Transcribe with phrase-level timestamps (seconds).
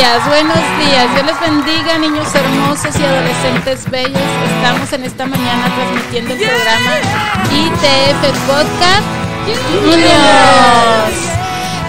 [0.00, 1.12] días, buenos días.
[1.12, 4.22] Dios les bendiga, niños hermosos y adolescentes bellos.
[4.56, 6.96] Estamos en esta mañana transmitiendo el programa
[7.52, 9.04] ITF Podcast
[9.68, 11.16] Juniors.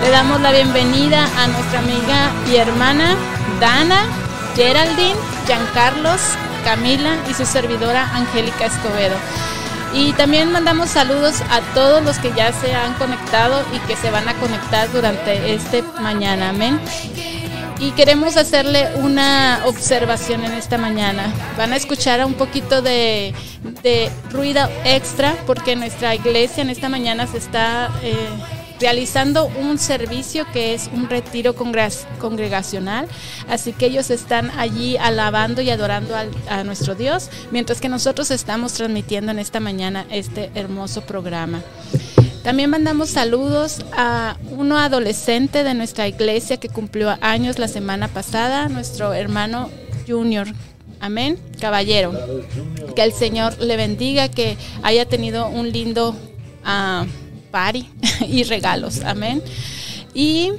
[0.01, 3.15] Le damos la bienvenida a nuestra amiga y hermana
[3.61, 4.03] Dana
[4.57, 5.15] Geraldine
[5.47, 6.19] Giancarlos,
[6.65, 9.15] Camila y su servidora Angélica Escobedo.
[9.93, 14.11] Y también mandamos saludos a todos los que ya se han conectado y que se
[14.11, 16.49] van a conectar durante este mañana.
[16.49, 16.77] Amén.
[17.81, 21.33] Y queremos hacerle una observación en esta mañana.
[21.57, 23.33] Van a escuchar un poquito de,
[24.29, 28.13] ruido extra porque nuestra iglesia en esta mañana se está eh,
[28.79, 33.07] realizando un servicio que es un retiro congregacional.
[33.49, 38.73] Así que ellos están allí alabando y adorando a nuestro Dios, mientras que nosotros estamos
[38.73, 41.63] transmitiendo en esta mañana este hermoso programa.
[42.43, 48.67] También mandamos saludos a uno adolescente de nuestra iglesia que cumplió años la semana pasada,
[48.67, 49.69] nuestro hermano
[50.07, 50.47] Junior.
[50.99, 52.13] Amén, caballero.
[52.95, 56.15] Que el Señor le bendiga, que haya tenido un lindo
[56.65, 57.05] uh,
[57.51, 57.87] party
[58.27, 59.01] y regalos.
[59.03, 59.43] Amén.
[60.13, 60.51] Y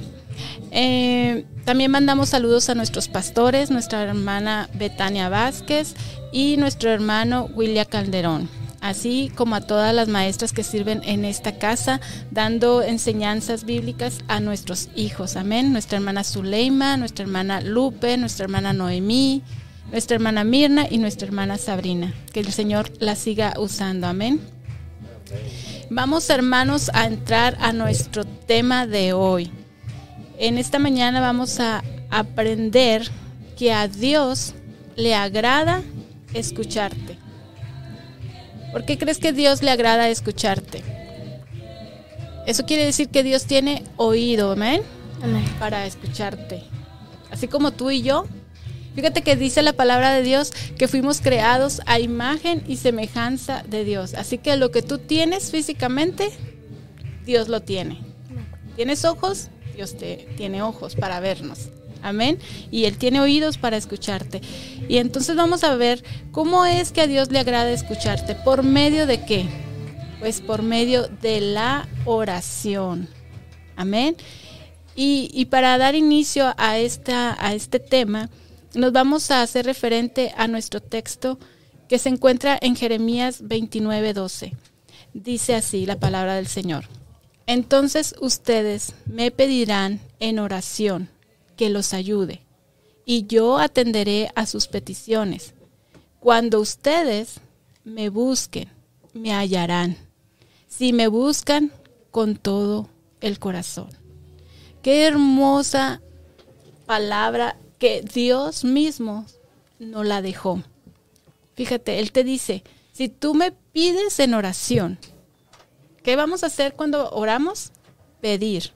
[0.71, 5.95] eh, también mandamos saludos a nuestros pastores, nuestra hermana Betania Vázquez
[6.31, 8.49] y nuestro hermano William Calderón,
[8.83, 12.01] así como a todas las maestras que sirven en esta casa,
[12.31, 15.37] dando enseñanzas bíblicas a nuestros hijos.
[15.37, 15.71] Amén.
[15.71, 19.41] Nuestra hermana Zuleima, nuestra hermana Lupe, nuestra hermana Noemí,
[19.89, 22.13] nuestra hermana Mirna y nuestra hermana Sabrina.
[22.33, 24.05] Que el Señor la siga usando.
[24.05, 24.41] Amén.
[25.89, 29.49] Vamos hermanos a entrar a nuestro tema de hoy.
[30.37, 33.09] En esta mañana vamos a aprender
[33.57, 34.53] que a Dios
[34.97, 35.83] le agrada
[36.33, 37.22] escucharte.
[38.73, 40.83] ¿Por qué crees que Dios le agrada escucharte?
[42.45, 44.81] Eso quiere decir que Dios tiene oído, amén,
[45.59, 46.63] para escucharte.
[47.31, 48.25] Así como tú y yo
[48.95, 53.83] Fíjate que dice la palabra de Dios que fuimos creados a imagen y semejanza de
[53.83, 54.13] Dios.
[54.13, 56.29] Así que lo que tú tienes físicamente,
[57.25, 58.01] Dios lo tiene.
[58.75, 59.49] ¿Tienes ojos?
[59.75, 61.69] Dios te tiene ojos para vernos.
[62.03, 62.37] Amén.
[62.69, 64.41] Y Él tiene oídos para escucharte.
[64.87, 68.35] Y entonces vamos a ver cómo es que a Dios le agrada escucharte.
[68.35, 69.47] ¿Por medio de qué?
[70.19, 73.07] Pues por medio de la oración.
[73.75, 74.17] Amén.
[74.95, 78.29] Y, y para dar inicio a, esta, a este tema,
[78.75, 81.39] nos vamos a hacer referente a nuestro texto
[81.87, 84.53] que se encuentra en Jeremías 29:12.
[85.13, 86.85] Dice así la palabra del Señor.
[87.45, 91.12] Entonces ustedes me pedirán en oración
[91.63, 92.41] que los ayude,
[93.05, 95.53] y yo atenderé a sus peticiones.
[96.19, 97.39] Cuando ustedes
[97.85, 98.69] me busquen,
[99.13, 99.95] me hallarán.
[100.67, 101.71] Si me buscan
[102.11, 102.89] con todo
[103.21, 103.87] el corazón.
[104.81, 106.01] Qué hermosa
[106.85, 109.25] palabra que Dios mismo
[109.79, 110.61] no la dejó.
[111.55, 114.99] Fíjate, Él te dice, si tú me pides en oración,
[116.03, 117.71] ¿qué vamos a hacer cuando oramos?
[118.19, 118.71] Pedir.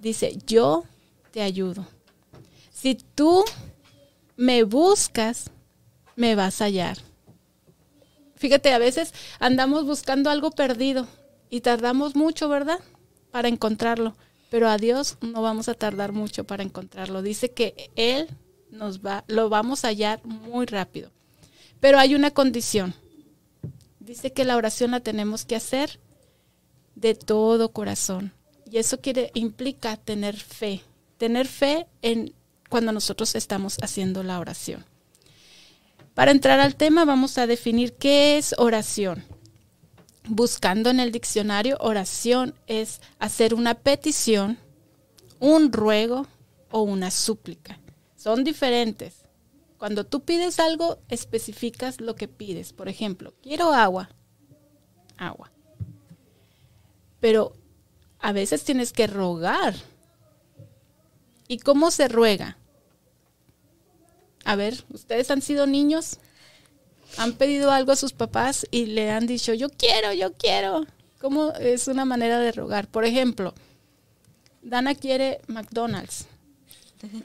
[0.00, 0.82] Dice, yo
[1.30, 1.86] te ayudo.
[2.70, 3.44] Si tú
[4.36, 5.50] me buscas,
[6.16, 6.98] me vas a hallar.
[8.36, 11.08] Fíjate, a veces andamos buscando algo perdido
[11.50, 12.78] y tardamos mucho, ¿verdad?
[13.30, 14.14] Para encontrarlo
[14.50, 17.22] pero a Dios no vamos a tardar mucho para encontrarlo.
[17.22, 18.28] Dice que Él
[18.70, 21.10] nos va, lo vamos a hallar muy rápido.
[21.80, 22.94] Pero hay una condición.
[24.00, 26.00] Dice que la oración la tenemos que hacer
[26.94, 28.32] de todo corazón.
[28.70, 30.82] Y eso quiere, implica tener fe.
[31.18, 32.34] Tener fe en
[32.68, 34.84] cuando nosotros estamos haciendo la oración.
[36.14, 39.24] Para entrar al tema vamos a definir qué es oración
[40.28, 44.58] buscando en el diccionario, oración es hacer una petición,
[45.40, 46.26] un ruego
[46.70, 47.80] o una súplica.
[48.16, 49.24] Son diferentes.
[49.78, 52.72] Cuando tú pides algo, especificas lo que pides.
[52.72, 54.10] Por ejemplo, quiero agua.
[55.16, 55.50] Agua.
[57.20, 57.54] Pero
[58.18, 59.74] a veces tienes que rogar.
[61.48, 62.58] ¿Y cómo se ruega?
[64.44, 66.20] A ver, ¿ustedes han sido niños?
[67.16, 70.84] han pedido algo a sus papás y le han dicho, yo quiero, yo quiero.
[71.20, 72.86] ¿Cómo es una manera de rogar?
[72.88, 73.54] Por ejemplo,
[74.62, 76.26] Dana quiere McDonald's,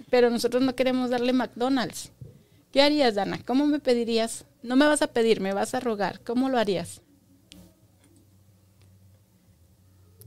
[0.10, 2.12] pero nosotros no queremos darle McDonald's.
[2.72, 3.40] ¿Qué harías, Dana?
[3.46, 4.46] ¿Cómo me pedirías?
[4.64, 6.22] No me vas a pedir, me vas a rogar.
[6.22, 7.02] ¿Cómo lo harías?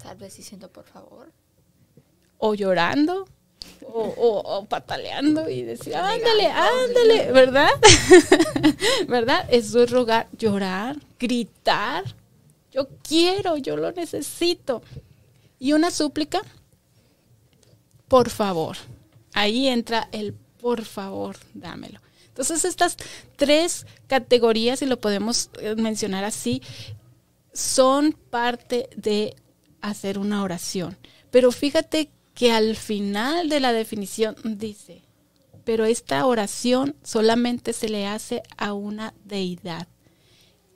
[0.01, 1.33] Tal vez diciendo por favor.
[2.39, 3.27] O llorando
[3.89, 7.71] o, pataleando y decir, ándale, ándale, ¿verdad?
[9.09, 9.47] ¿Verdad?
[9.51, 12.05] Eso es rogar, llorar, gritar.
[12.73, 14.83] Yo quiero, yo lo necesito.
[15.59, 16.43] Y una súplica,
[18.09, 18.77] por favor.
[19.33, 22.01] Ahí entra el por favor, dámelo.
[22.29, 22.97] Entonces estas
[23.37, 26.61] tres categorías, si lo podemos eh, mencionar así,
[27.53, 29.35] son parte de
[29.81, 30.99] hacer una oración.
[31.31, 35.03] Pero fíjate que al final de la definición dice,
[35.65, 39.89] pero esta oración solamente se le hace a una deidad.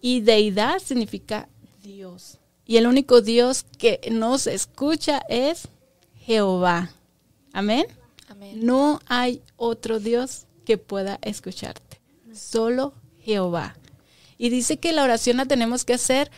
[0.01, 1.51] Y deidad significa
[1.83, 2.39] Dios.
[2.65, 5.69] Y el único Dios que nos escucha es
[6.17, 6.93] Jehová.
[7.53, 7.85] Amén.
[8.29, 8.65] Amén.
[8.65, 12.01] No hay otro Dios que pueda escucharte.
[12.33, 13.77] Solo Jehová.
[14.39, 16.31] Y dice que la oración la tenemos que hacer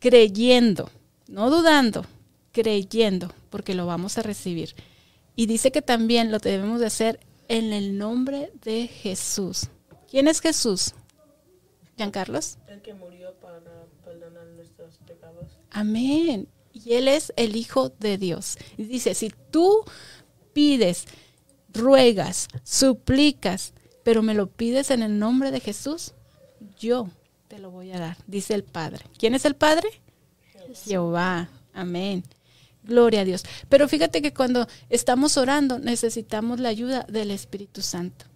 [0.00, 0.90] creyendo,
[1.28, 2.04] no dudando,
[2.50, 4.74] creyendo, porque lo vamos a recibir.
[5.36, 9.68] Y dice que también lo debemos de hacer en el nombre de Jesús.
[10.10, 10.94] ¿Quién es Jesús?
[11.96, 12.58] Giancarlos.
[12.66, 13.60] El que murió para
[14.04, 15.58] perdonar nuestros pecados.
[15.70, 16.48] Amén.
[16.72, 18.56] Y Él es el Hijo de Dios.
[18.76, 19.84] Y dice, si tú
[20.52, 21.06] pides,
[21.72, 26.14] ruegas, suplicas, pero me lo pides en el nombre de Jesús,
[26.78, 27.08] yo
[27.48, 29.04] te lo voy a dar, dice el Padre.
[29.18, 29.88] ¿Quién es el Padre?
[30.84, 31.48] Jehová.
[31.74, 32.24] Amén.
[32.84, 33.44] Gloria a Dios.
[33.68, 38.26] Pero fíjate que cuando estamos orando necesitamos la ayuda del Espíritu Santo.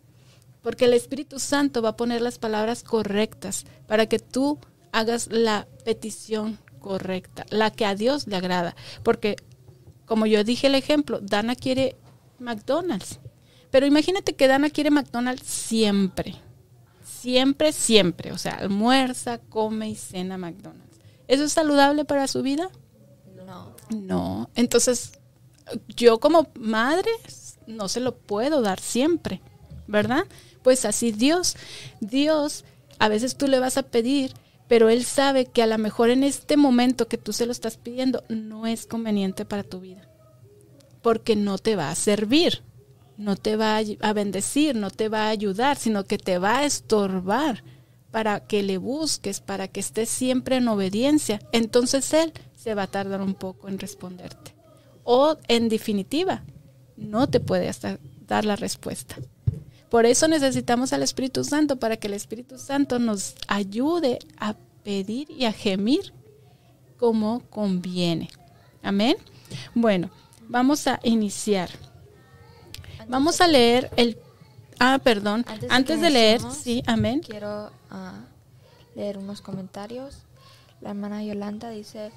[0.63, 4.59] Porque el Espíritu Santo va a poner las palabras correctas para que tú
[4.93, 8.75] hagas la petición correcta, la que a Dios le agrada.
[9.03, 9.37] Porque,
[10.07, 11.97] como yo dije el ejemplo, Dana quiere
[12.39, 13.21] McDonald's.
[13.71, 16.35] Pero imagínate que Dana quiere McDonald's siempre.
[17.05, 18.33] Siempre, siempre.
[18.33, 20.99] O sea, almuerza, come y cena McDonald's.
[21.29, 22.71] ¿Eso es saludable para su vida?
[23.45, 23.76] No.
[23.91, 24.51] No.
[24.55, 25.13] Entonces,
[25.89, 27.11] yo como madre
[27.67, 29.41] no se lo puedo dar siempre,
[29.87, 30.25] ¿verdad?
[30.63, 31.57] Pues así Dios,
[32.01, 32.65] Dios,
[32.99, 34.33] a veces tú le vas a pedir,
[34.69, 37.77] pero Él sabe que a lo mejor en este momento que tú se lo estás
[37.77, 40.09] pidiendo no es conveniente para tu vida,
[41.03, 42.63] porque no te va a servir,
[43.17, 46.65] no te va a bendecir, no te va a ayudar, sino que te va a
[46.65, 47.63] estorbar
[48.11, 51.41] para que le busques, para que estés siempre en obediencia.
[51.53, 52.33] Entonces Él
[52.67, 54.53] se va a tardar un poco en responderte.
[55.05, 56.43] O en definitiva,
[56.97, 59.15] no te puede hasta dar la respuesta.
[59.89, 65.31] Por eso necesitamos al Espíritu Santo, para que el Espíritu Santo nos ayude a pedir
[65.31, 66.13] y a gemir
[66.97, 68.31] como conviene.
[68.83, 69.17] Amén.
[69.73, 70.11] Bueno,
[70.49, 71.71] vamos a iniciar.
[73.07, 74.19] Vamos a leer el...
[74.81, 75.45] Ah, perdón.
[75.47, 77.21] Antes de Antes que de leer, sí, amén.
[77.21, 78.25] Quiero ah,
[78.97, 80.25] leer unos comentarios.
[80.81, 82.11] La hermana Yolanda dice,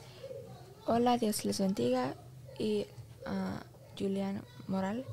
[0.89, 2.15] hola, Dios les bendiga.
[2.57, 2.87] Y
[3.25, 3.63] ah,
[3.97, 5.05] Julián Moral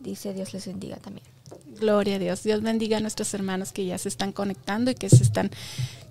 [0.00, 1.26] dice, Dios les bendiga también.
[1.78, 2.42] Gloria a Dios.
[2.42, 5.50] Dios bendiga a nuestros hermanos que ya se están conectando y que se están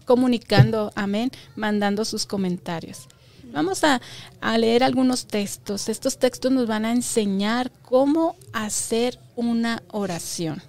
[0.05, 3.07] comunicando, amén, mandando sus comentarios.
[3.51, 3.99] Vamos a,
[4.41, 5.89] a leer algunos textos.
[5.89, 10.61] Estos textos nos van a enseñar cómo hacer una oración.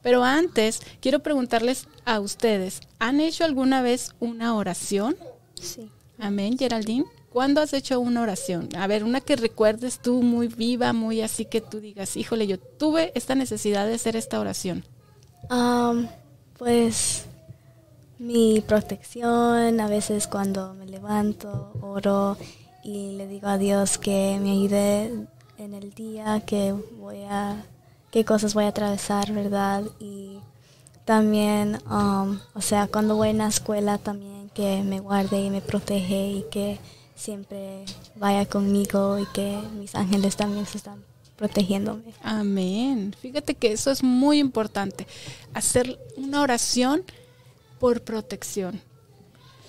[0.00, 5.16] Pero antes, quiero preguntarles a ustedes, ¿han hecho alguna vez una oración?
[5.60, 5.90] Sí.
[6.18, 7.04] Amén, Geraldine.
[7.30, 8.68] ¿Cuándo has hecho una oración?
[8.76, 12.58] A ver, una que recuerdes tú muy viva, muy así que tú digas, híjole, yo
[12.58, 14.84] tuve esta necesidad de hacer esta oración.
[15.48, 16.08] Am,
[16.58, 17.26] pues
[18.18, 22.36] mi protección, a veces cuando me levanto, oro
[22.82, 25.26] y le digo a Dios que me ayude
[25.58, 27.64] en el día, que voy a,
[28.10, 29.84] qué cosas voy a atravesar, ¿verdad?
[30.00, 30.40] Y
[31.04, 35.60] también, am, o sea, cuando voy en la escuela también que me guarde y me
[35.60, 36.80] protege y que
[37.20, 37.84] siempre
[38.16, 41.04] vaya conmigo y que mis ángeles también se están
[41.36, 42.12] protegiéndome.
[42.22, 43.14] Amén.
[43.20, 45.06] Fíjate que eso es muy importante.
[45.54, 47.02] Hacer una oración
[47.78, 48.80] por protección.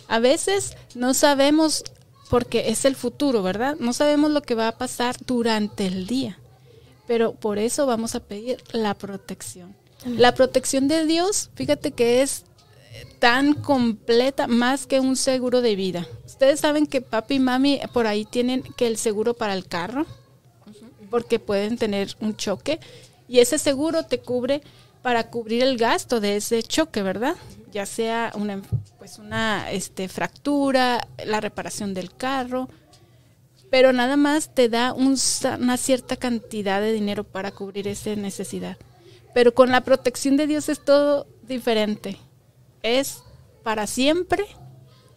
[0.08, 1.84] A veces no sabemos,
[2.30, 3.78] porque es el futuro, ¿verdad?
[3.80, 6.40] No sabemos lo que va a pasar durante el día.
[7.08, 9.76] Pero por eso vamos a pedir la protección.
[10.06, 12.44] La protección de Dios, fíjate que es
[13.20, 16.08] tan completa más que un seguro de vida.
[16.26, 20.06] Ustedes saben que papi y mami por ahí tienen que el seguro para el carro
[21.10, 22.80] porque pueden tener un choque
[23.28, 24.62] y ese seguro te cubre
[25.02, 27.36] para cubrir el gasto de ese choque, ¿verdad?
[27.72, 28.62] Ya sea una
[28.98, 32.70] pues una este fractura, la reparación del carro,
[33.70, 35.16] pero nada más te da un
[35.60, 38.78] una cierta cantidad de dinero para cubrir esa necesidad.
[39.34, 42.18] Pero con la protección de Dios es todo diferente.
[42.84, 43.24] Es
[43.64, 44.46] para siempre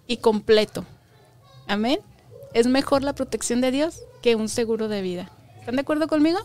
[0.06, 0.84] y completo.
[1.66, 1.98] Amén.
[2.52, 5.30] Es mejor la protección de Dios que un seguro de vida.
[5.58, 6.38] ¿Están de acuerdo conmigo?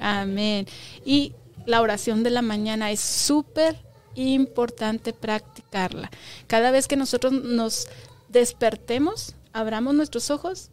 [0.00, 0.66] Amén.
[1.04, 1.34] Y
[1.66, 3.76] la oración de la mañana es súper
[4.14, 6.10] importante practicarla.
[6.46, 7.88] Cada vez que nosotros nos
[8.28, 10.70] despertemos, abramos nuestros ojos,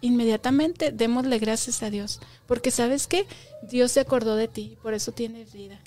[0.00, 2.20] inmediatamente démosle gracias a Dios.
[2.46, 3.26] Porque sabes que
[3.62, 5.80] Dios se acordó de ti, por eso tienes vida.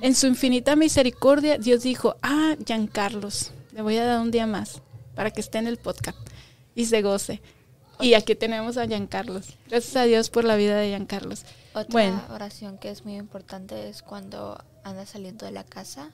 [0.00, 4.80] En su infinita misericordia, Dios dijo, ah, Giancarlos, le voy a dar un día más
[5.14, 6.18] para que esté en el podcast
[6.74, 7.42] y se goce.
[8.00, 9.56] Y aquí tenemos a Giancarlos.
[9.68, 11.44] Gracias a Dios por la vida de Giancarlos.
[11.72, 12.22] Otra Bueno.
[12.30, 16.10] oración que es muy importante es cuando andas saliendo de la casa.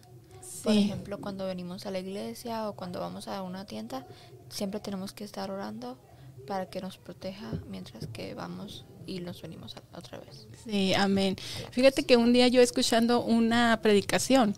[0.63, 4.07] Por ejemplo, cuando venimos a la iglesia o cuando vamos a una tienda,
[4.49, 5.99] siempre tenemos que estar orando
[6.47, 10.47] para que nos proteja mientras que vamos y nos venimos a- otra vez.
[10.65, 11.37] Sí, amén.
[11.71, 14.55] Fíjate que un día yo escuchando una predicación,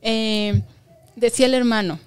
[0.00, 0.62] eh,
[1.16, 1.98] decía el hermano,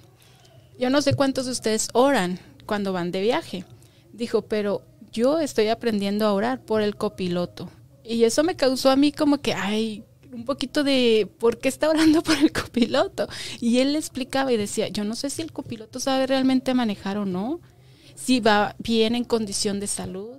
[0.78, 3.64] yo no sé cuántos de ustedes oran cuando van de viaje.
[4.12, 4.82] Dijo, pero
[5.12, 7.70] yo estoy aprendiendo a orar por el copiloto.
[8.04, 11.88] Y eso me causó a mí como que, ay, un poquito de, ¿por qué está
[11.88, 13.26] orando por el copiloto?
[13.60, 17.16] Y él le explicaba y decía, yo no sé si el copiloto sabe realmente manejar
[17.16, 17.60] o no,
[18.14, 20.36] si va bien en condición de salud,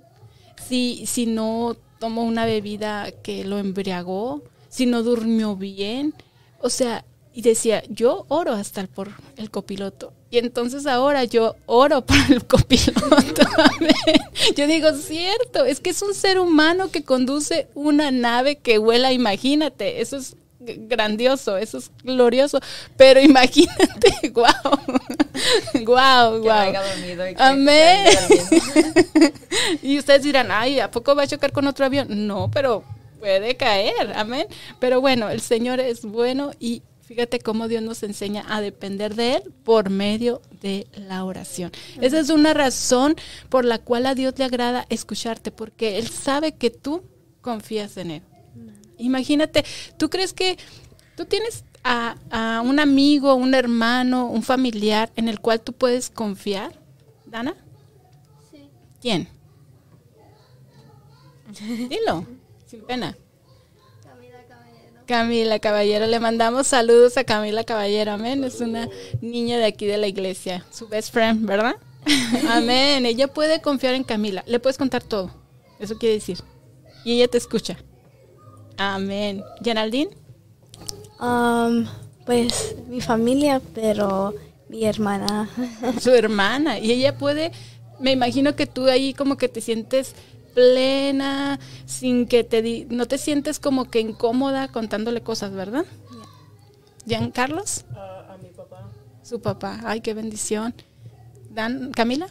[0.66, 6.14] si, si no tomó una bebida que lo embriagó, si no durmió bien.
[6.60, 10.12] O sea, y decía, yo oro hasta por el copiloto.
[10.30, 13.46] Y entonces ahora yo oro por el copiloto.
[14.56, 19.12] Yo digo, cierto, es que es un ser humano que conduce una nave que vuela,
[19.12, 20.36] imagínate, eso es
[20.76, 22.60] grandioso, eso es glorioso,
[22.96, 24.44] pero imagínate, wow,
[25.84, 26.72] wow, wow.
[26.72, 28.06] y Amén.
[29.82, 32.26] y ustedes dirán, ay, ¿a poco va a chocar con otro avión?
[32.26, 32.84] No, pero
[33.18, 34.46] puede caer, amén.
[34.78, 39.36] Pero bueno, el Señor es bueno y fíjate cómo Dios nos enseña a depender de
[39.36, 41.72] Él por medio de la oración.
[42.00, 43.16] Esa es una razón
[43.48, 47.02] por la cual a Dios le agrada escucharte, porque Él sabe que tú
[47.40, 48.22] confías en Él.
[48.98, 49.64] Imagínate,
[49.96, 50.58] ¿tú crees que
[51.16, 56.10] tú tienes a, a un amigo, un hermano, un familiar en el cual tú puedes
[56.10, 56.72] confiar?
[57.26, 57.54] ¿Dana?
[58.50, 58.68] Sí.
[59.00, 59.28] ¿Quién?
[61.88, 62.26] Dilo,
[62.66, 63.16] sin pena.
[64.02, 65.02] Camila Caballero.
[65.06, 68.44] Camila Caballero, le mandamos saludos a Camila Caballero, amén.
[68.44, 68.88] Es una
[69.20, 71.76] niña de aquí de la iglesia, su best friend, ¿verdad?
[72.48, 73.06] Amén.
[73.06, 74.42] Ella puede confiar en Camila.
[74.46, 75.30] Le puedes contar todo.
[75.78, 76.38] Eso quiere decir.
[77.04, 77.76] Y ella te escucha.
[78.78, 79.42] Amén.
[79.62, 80.10] Geraldine,
[81.20, 81.84] Um,
[82.24, 84.32] pues mi familia, pero
[84.68, 85.48] mi hermana.
[86.00, 86.78] su hermana.
[86.78, 87.50] Y ella puede,
[87.98, 90.14] me imagino que tú ahí como que te sientes
[90.54, 95.84] plena, sin que te di- no te sientes como que incómoda contándole cosas, ¿verdad?
[97.04, 98.88] Jean Carlos, A, a mi papá.
[99.24, 99.80] su papá.
[99.84, 100.72] Ay, qué bendición.
[101.50, 102.28] Dan, Camila,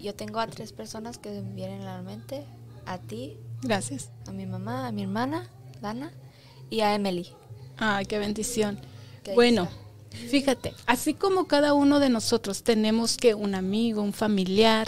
[0.00, 2.44] Yo tengo a tres personas que me vienen a la mente.
[2.86, 4.10] A ti, gracias.
[4.26, 5.48] a mi mamá, a mi hermana,
[5.82, 6.12] Dana,
[6.70, 7.26] y a Emily.
[7.76, 8.78] Ay, qué bendición.
[9.34, 9.68] Bueno,
[10.10, 14.86] fíjate, así como cada uno de nosotros tenemos que un amigo, un familiar,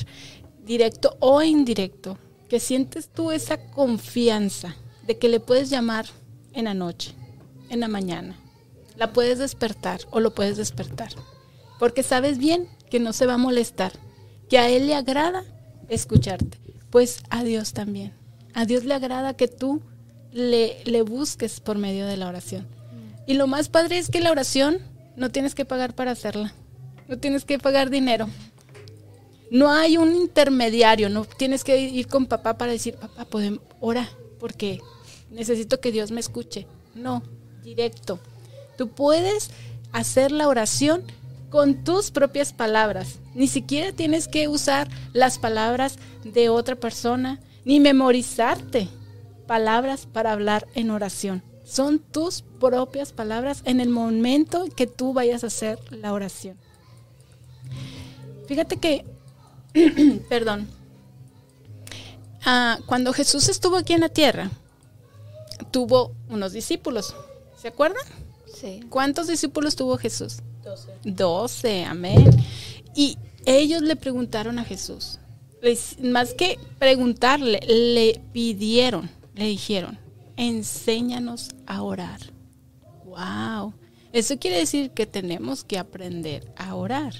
[0.64, 2.16] directo o indirecto,
[2.48, 4.76] que sientes tú esa confianza
[5.06, 6.06] de que le puedes llamar
[6.52, 7.14] en la noche,
[7.68, 8.38] en la mañana,
[8.96, 11.10] la puedes despertar o lo puedes despertar,
[11.80, 13.92] porque sabes bien que no se va a molestar,
[14.48, 15.44] que a él le agrada
[15.88, 16.58] escucharte,
[16.90, 18.14] pues a Dios también.
[18.54, 19.82] A Dios le agrada que tú
[20.34, 22.66] le, le busques por medio de la oración.
[23.26, 24.78] Y lo más padre es que la oración
[25.16, 26.52] no tienes que pagar para hacerla.
[27.08, 28.28] No tienes que pagar dinero.
[29.50, 34.10] No hay un intermediario, no tienes que ir con papá para decir, papá, podemos, ora,
[34.40, 34.80] porque
[35.30, 36.66] necesito que Dios me escuche.
[36.94, 37.22] No,
[37.62, 38.18] directo.
[38.76, 39.50] Tú puedes
[39.92, 41.04] hacer la oración
[41.50, 43.20] con tus propias palabras.
[43.34, 48.88] Ni siquiera tienes que usar las palabras de otra persona, ni memorizarte
[49.46, 51.42] palabras para hablar en oración.
[51.64, 56.56] Son tus propias palabras en el momento que tú vayas a hacer la oración.
[58.46, 59.04] Fíjate que,
[60.28, 60.68] perdón,
[62.46, 64.50] Ah, cuando Jesús estuvo aquí en la tierra,
[65.70, 67.14] tuvo unos discípulos.
[67.56, 68.02] ¿Se acuerdan?
[68.54, 68.80] Sí.
[68.90, 70.40] ¿Cuántos discípulos tuvo Jesús?
[70.62, 70.88] 12.
[71.04, 72.30] Doce, amén.
[72.94, 75.18] Y ellos le preguntaron a Jesús,
[75.62, 79.98] les- más que preguntarle, le pidieron, le dijeron,
[80.36, 82.20] enséñanos a orar.
[83.04, 83.74] Wow.
[84.12, 87.14] Eso quiere decir que tenemos que aprender a orar,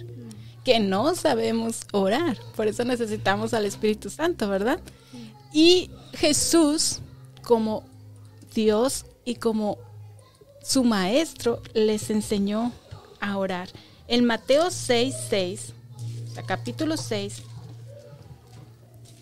[0.65, 4.81] que no sabemos orar, por eso necesitamos al Espíritu Santo, ¿verdad?
[5.53, 7.01] Y Jesús,
[7.43, 7.85] como
[8.55, 9.79] Dios y como
[10.63, 12.73] su maestro les enseñó
[13.21, 13.69] a orar.
[14.07, 15.73] En Mateo 6, 6,
[16.31, 17.43] o sea, capítulo 6,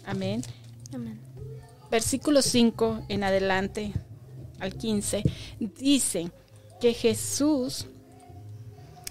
[0.04, 0.42] amén,
[0.94, 1.31] Amén.
[1.92, 3.92] Versículo 5 en adelante
[4.58, 5.22] al 15,
[5.60, 6.32] dice
[6.80, 7.86] que Jesús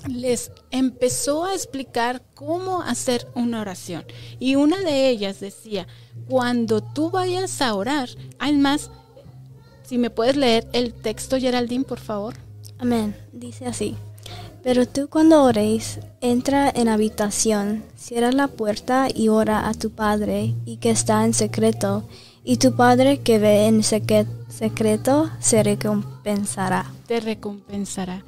[0.10, 4.04] les empezó a explicar cómo hacer una oración.
[4.40, 5.86] Y una de ellas decía,
[6.28, 8.90] cuando tú vayas a orar, además,
[9.84, 12.34] si me puedes leer el texto, Geraldine, por favor.
[12.80, 13.16] Amén.
[13.32, 13.96] Dice así.
[14.64, 20.56] Pero tú cuando oréis, entra en habitación, cierra la puerta y ora a tu Padre
[20.66, 22.08] y que está en secreto,
[22.44, 26.92] y tu Padre que ve en secre- secreto se recompensará.
[27.08, 28.24] Te recompensará.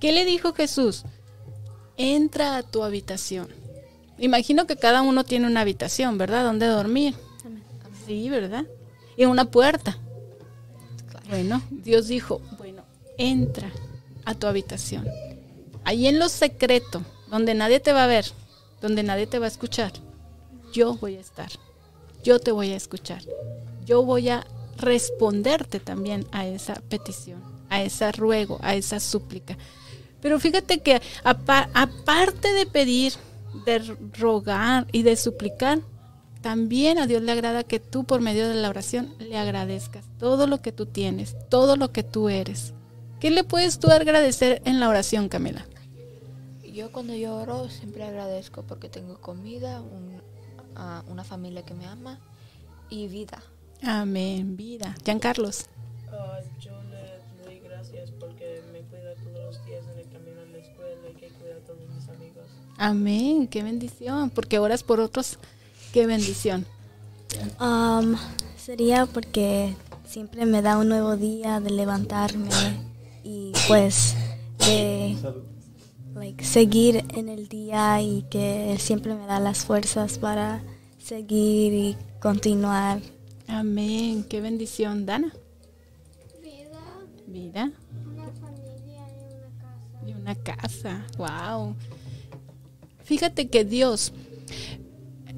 [0.00, 1.04] ¿Qué le dijo Jesús?
[1.96, 3.48] Entra a tu habitación.
[4.18, 6.44] Imagino que cada uno tiene una habitación, ¿verdad?
[6.44, 7.14] Donde dormir.
[8.06, 8.64] Sí, ¿verdad?
[9.16, 9.98] Y una puerta.
[11.28, 12.82] Bueno, Dios dijo, bueno,
[13.18, 13.70] entra
[14.24, 15.06] a tu habitación.
[15.84, 18.26] Ahí en lo secreto, donde nadie te va a ver,
[18.80, 19.92] donde nadie te va a escuchar,
[20.72, 21.50] yo voy a estar.
[22.22, 23.22] Yo te voy a escuchar.
[23.84, 29.56] Yo voy a responderte también a esa petición, a ese ruego, a esa súplica.
[30.20, 33.12] Pero fíjate que apa- aparte de pedir,
[33.66, 33.78] de
[34.18, 35.80] rogar y de suplicar,
[36.40, 40.46] también a Dios le agrada que tú por medio de la oración le agradezcas todo
[40.46, 42.72] lo que tú tienes, todo lo que tú eres.
[43.20, 45.64] ¿Qué le puedes tú agradecer en la oración, Camila?
[46.72, 50.20] Yo cuando yo oro siempre agradezco porque tengo comida, un-
[50.76, 52.18] a una familia que me ama
[52.90, 53.42] y vida.
[53.82, 54.94] Amén, vida.
[55.04, 55.66] Giancarlos.
[56.10, 60.44] Ah, yo le doy gracias porque me cuida todos los días en el camino a
[60.46, 62.44] la escuela y que cuida a todos mis amigos.
[62.78, 65.38] Amén, qué bendición, porque oras por otros,
[65.92, 66.66] qué bendición.
[67.60, 68.16] Um,
[68.56, 69.74] sería porque
[70.06, 72.50] siempre me da un nuevo día de levantarme
[73.24, 74.14] y pues
[74.58, 75.16] de
[76.22, 80.62] like, seguir en el día y que Él siempre me da las fuerzas para
[80.98, 83.00] seguir y continuar.
[83.48, 85.32] Amén, qué bendición, Dana.
[86.40, 86.78] Vida,
[87.26, 87.72] Vida
[88.06, 90.06] una familia y una casa.
[90.06, 91.06] y una casa.
[91.18, 91.76] Wow.
[93.02, 94.12] Fíjate que Dios,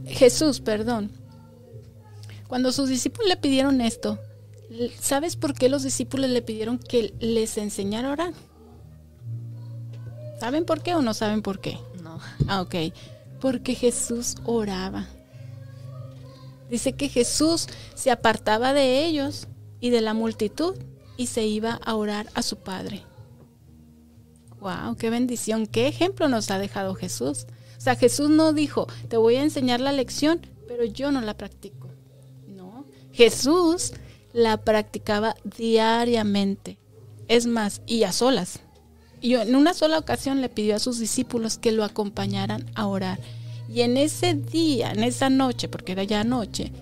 [0.07, 1.11] Jesús, perdón,
[2.47, 4.19] cuando sus discípulos le pidieron esto,
[5.01, 8.35] ¿sabes por qué los discípulos le pidieron que les enseñara a orar?
[10.41, 11.79] ¿Saben por qué o no saben por qué?
[12.03, 12.19] No.
[12.49, 12.75] Ah, ok.
[13.41, 15.07] Porque Jesús oraba.
[16.71, 19.49] Dice que Jesús se apartaba de ellos
[19.81, 20.75] y de la multitud
[21.17, 23.03] y se iba a orar a su Padre.
[24.61, 27.47] Wow, qué bendición, qué ejemplo nos ha dejado Jesús.
[27.77, 31.37] O sea, Jesús no dijo, te voy a enseñar la lección, pero yo no la
[31.37, 31.91] practico.
[32.49, 33.93] No, Jesús
[34.33, 36.79] la practicaba diariamente.
[37.29, 38.61] Es más, y a solas.
[39.21, 43.19] Y en una sola ocasión le pidió a sus discípulos que lo acompañaran a orar.
[43.69, 46.73] Y en ese día, en esa noche, porque era ya noche,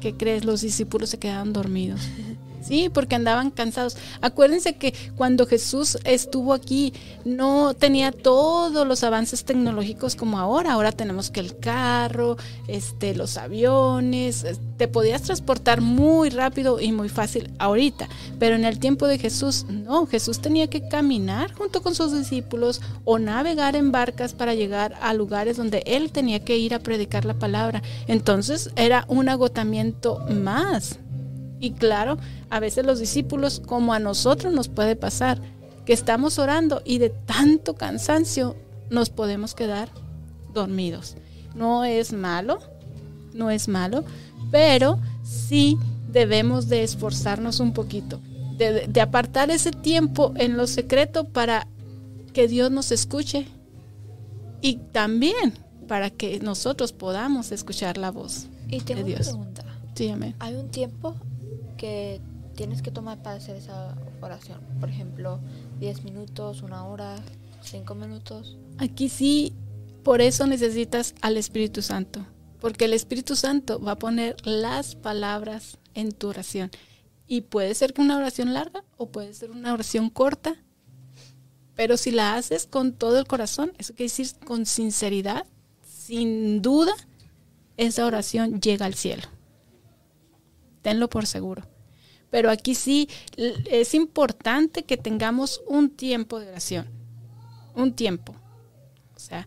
[0.00, 0.44] ¿qué crees?
[0.44, 2.00] Los discípulos se quedaron dormidos.
[2.68, 3.96] Sí, porque andaban cansados.
[4.20, 6.92] Acuérdense que cuando Jesús estuvo aquí
[7.24, 10.72] no tenía todos los avances tecnológicos como ahora.
[10.72, 16.92] Ahora tenemos que el carro, este, los aviones, es- te podías transportar muy rápido y
[16.92, 18.08] muy fácil ahorita.
[18.38, 22.80] Pero en el tiempo de Jesús, no, Jesús tenía que caminar junto con sus discípulos
[23.04, 27.24] o navegar en barcas para llegar a lugares donde él tenía que ir a predicar
[27.24, 27.82] la palabra.
[28.06, 30.98] Entonces era un agotamiento más.
[31.60, 32.18] Y claro,
[32.50, 35.40] a veces los discípulos, como a nosotros nos puede pasar,
[35.84, 38.56] que estamos orando y de tanto cansancio
[38.90, 39.88] nos podemos quedar
[40.52, 41.16] dormidos.
[41.54, 42.58] No es malo,
[43.34, 44.04] no es malo,
[44.50, 45.78] pero sí
[46.12, 48.20] debemos de esforzarnos un poquito,
[48.56, 51.66] de, de apartar ese tiempo en lo secreto para
[52.32, 53.46] que Dios nos escuche
[54.60, 55.54] y también
[55.86, 59.28] para que nosotros podamos escuchar la voz Y tengo de una Dios.
[59.28, 59.64] pregunta.
[59.94, 60.34] Sí, amén.
[60.38, 61.14] Hay un tiempo
[61.78, 62.20] que
[62.54, 64.60] tienes que tomar para hacer esa oración.
[64.80, 65.40] Por ejemplo,
[65.78, 67.16] 10 minutos, una hora,
[67.62, 68.58] 5 minutos.
[68.76, 69.54] Aquí sí,
[70.02, 72.26] por eso necesitas al Espíritu Santo,
[72.60, 76.70] porque el Espíritu Santo va a poner las palabras en tu oración.
[77.26, 80.56] Y puede ser una oración larga o puede ser una oración corta,
[81.74, 85.46] pero si la haces con todo el corazón, eso quiere decir con sinceridad,
[85.86, 86.92] sin duda,
[87.76, 89.22] esa oración llega al cielo.
[90.88, 91.64] Tenlo por seguro.
[92.30, 96.88] Pero aquí sí es importante que tengamos un tiempo de oración.
[97.74, 98.34] Un tiempo.
[99.14, 99.46] O sea,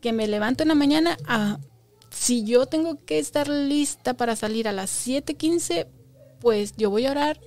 [0.00, 1.60] que me levanto en la mañana a
[2.10, 5.86] si yo tengo que estar lista para salir a las 7:15,
[6.40, 7.40] pues yo voy a orar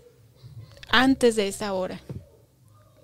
[0.88, 2.00] antes de esa hora.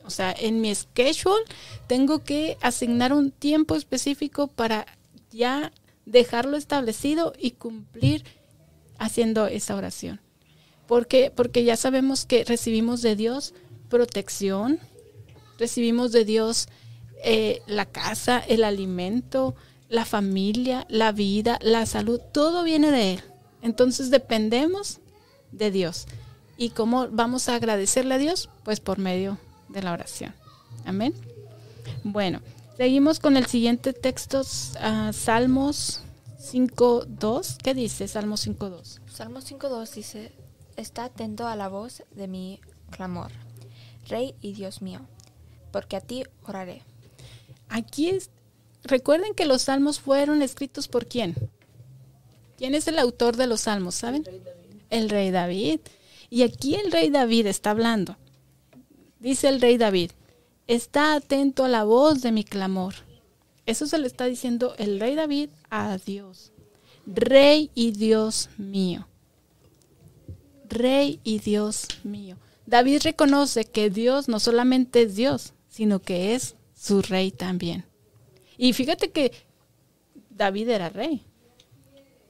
[0.05, 1.43] O sea, en mi schedule
[1.87, 4.85] tengo que asignar un tiempo específico para
[5.31, 5.73] ya
[6.05, 8.23] dejarlo establecido y cumplir
[9.03, 10.19] haciendo esa oración.
[10.87, 13.53] Porque, porque ya sabemos que recibimos de Dios
[13.89, 14.79] protección,
[15.59, 16.67] recibimos de Dios
[17.23, 19.55] eh, la casa, el alimento,
[19.87, 23.23] la familia, la vida, la salud, todo viene de Él.
[23.61, 24.99] Entonces dependemos
[25.51, 26.07] de Dios.
[26.57, 28.49] ¿Y cómo vamos a agradecerle a Dios?
[28.63, 29.37] Pues por medio
[29.69, 30.33] de la oración.
[30.85, 31.13] Amén.
[32.03, 32.41] Bueno,
[32.77, 34.41] seguimos con el siguiente texto,
[34.79, 36.01] ah, Salmos
[36.43, 37.57] 5.2.
[37.63, 38.99] ¿Qué dice Salmos 5.2?
[39.09, 40.31] Salmo 5.2 dice,
[40.75, 42.59] está atento a la voz de mi
[42.91, 43.31] clamor,
[44.07, 44.99] Rey y Dios mío,
[45.71, 46.83] porque a ti oraré.
[47.69, 48.29] Aquí es,
[48.83, 51.33] recuerden que los salmos fueron escritos por quién.
[52.57, 53.95] ¿Quién es el autor de los salmos?
[53.95, 54.25] ¿Saben?
[54.89, 55.79] El rey David.
[56.29, 58.17] Y aquí el rey David está hablando.
[59.19, 60.11] Dice el rey David,
[60.67, 62.95] está atento a la voz de mi clamor.
[63.65, 66.51] Eso se le está diciendo el rey David a Dios.
[67.05, 69.07] Rey y Dios mío.
[70.69, 72.37] Rey y Dios mío.
[72.65, 77.85] David reconoce que Dios no solamente es Dios, sino que es su rey también.
[78.57, 79.31] Y fíjate que
[80.29, 81.23] David era rey,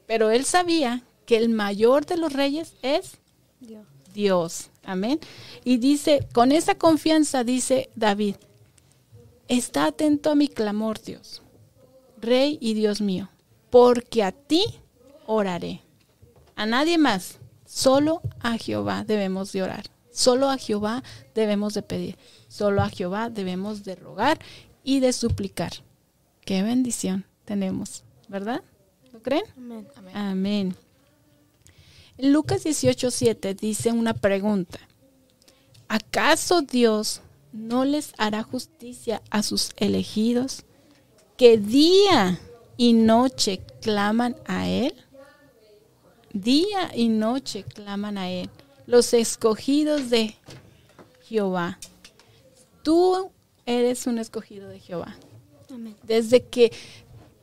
[0.07, 3.17] pero él sabía que el mayor de los reyes es
[3.59, 3.85] Dios.
[4.13, 4.69] Dios.
[4.83, 5.19] Amén.
[5.63, 8.35] Y dice, con esa confianza dice David,
[9.47, 11.41] está atento a mi clamor, Dios,
[12.19, 13.29] Rey y Dios mío,
[13.69, 14.63] porque a ti
[15.25, 15.81] oraré.
[16.55, 19.85] A nadie más, solo a Jehová debemos de orar.
[20.11, 21.03] Solo a Jehová
[21.33, 22.17] debemos de pedir.
[22.47, 24.39] Solo a Jehová debemos de rogar
[24.83, 25.71] y de suplicar.
[26.45, 28.63] Qué bendición tenemos, ¿verdad?
[29.11, 29.43] ¿Lo creen?
[29.57, 29.87] Amén.
[29.95, 30.15] Amén.
[30.15, 30.75] Amén.
[32.17, 34.79] En Lucas 18:7 dice una pregunta.
[35.87, 37.22] ¿Acaso Dios
[37.53, 40.65] no les hará justicia a sus elegidos
[41.37, 42.39] que día
[42.77, 44.93] y noche claman a Él?
[46.33, 48.49] Día y noche claman a Él,
[48.87, 50.35] los escogidos de
[51.21, 51.79] Jehová.
[52.81, 53.31] Tú
[53.65, 55.15] eres un escogido de Jehová
[55.71, 55.95] Amén.
[56.03, 56.71] desde que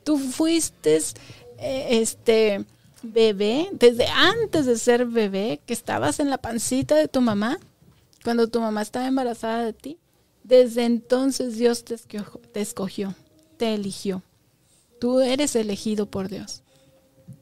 [0.03, 0.99] tú fuiste
[1.57, 2.65] eh, este
[3.01, 7.59] bebé, desde antes de ser bebé, que estabas en la pancita de tu mamá,
[8.23, 9.97] cuando tu mamá estaba embarazada de ti,
[10.43, 11.95] desde entonces Dios te
[12.61, 13.15] escogió,
[13.57, 14.23] te, eligió.
[14.99, 16.63] Tú eres elegido por Dios.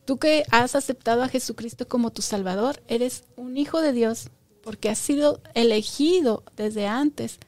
[0.06, 4.30] Tú que has aceptado a Jesucristo como tu Salvador, eres un hijo de Dios,
[4.64, 7.40] porque has sido elegido desde antes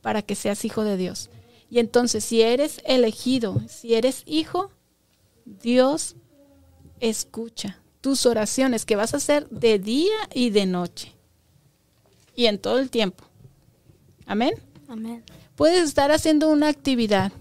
[0.00, 1.30] para que seas hijo de Dios.
[1.70, 4.70] Y entonces, si eres elegido, si eres hijo,
[5.44, 6.16] Dios
[7.00, 11.12] escucha tus oraciones que vas a hacer de día y de noche.
[12.34, 13.24] Y en todo el tiempo.
[14.26, 14.52] Amén.
[15.56, 17.32] Puedes estar haciendo una actividad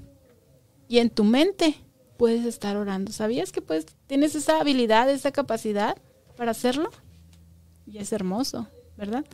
[0.88, 1.76] y en tu mente
[2.18, 3.12] puedes estar orando.
[3.12, 5.98] ¿Sabías que puedes, tienes esa habilidad, esa capacidad
[6.38, 6.92] para hacerlo?
[7.88, 9.26] Y es hermoso, ¿verdad?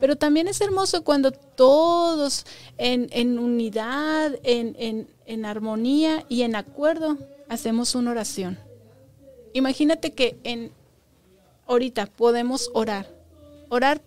[0.00, 2.44] Pero también es hermoso cuando todos
[2.76, 7.16] en, en unidad, en, en, en armonía y en acuerdo
[7.48, 8.58] hacemos una oración.
[9.54, 10.72] Imagínate que en
[11.66, 13.08] ahorita podemos orar.
[13.70, 14.02] Orar,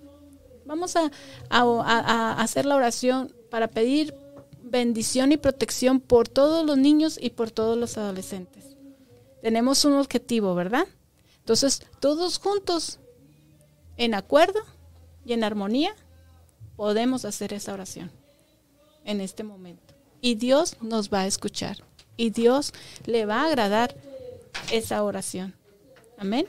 [0.66, 1.12] vamos a-
[1.50, 4.14] a hacer la oración para pedir
[4.62, 8.76] bendición y protección por todos los niños y por todos los adolescentes.
[9.42, 10.88] Tenemos un objetivo, ¿verdad?
[11.40, 13.00] Entonces, todos juntos,
[13.98, 14.60] en acuerdo
[15.26, 15.96] y en armonía,
[16.76, 18.12] podemos hacer esa oración
[19.06, 19.94] en este momento.
[20.22, 21.78] Y Dios nos va a escuchar.
[22.18, 22.74] Y Dios
[23.06, 23.96] le va a agradar
[24.72, 25.56] esa oración.
[26.18, 26.48] Amén.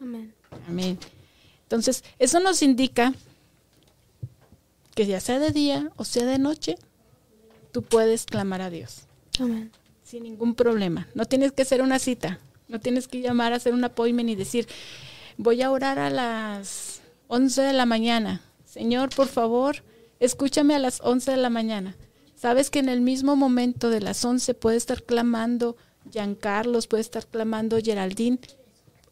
[0.00, 0.32] Amén.
[0.66, 0.98] Amén.
[1.64, 3.12] Entonces, eso nos indica
[4.98, 6.74] que ya sea de día o sea de noche,
[7.70, 9.02] tú puedes clamar a Dios
[9.38, 9.70] Amén.
[10.02, 11.06] sin ningún problema.
[11.14, 14.34] No tienes que hacer una cita, no tienes que llamar a hacer un appointment y
[14.34, 14.66] decir,
[15.36, 18.40] voy a orar a las 11 de la mañana.
[18.64, 19.84] Señor, por favor,
[20.18, 21.94] escúchame a las 11 de la mañana.
[22.34, 25.76] Sabes que en el mismo momento de las 11 puede estar clamando
[26.10, 28.40] Giancarlos, puede estar clamando Geraldine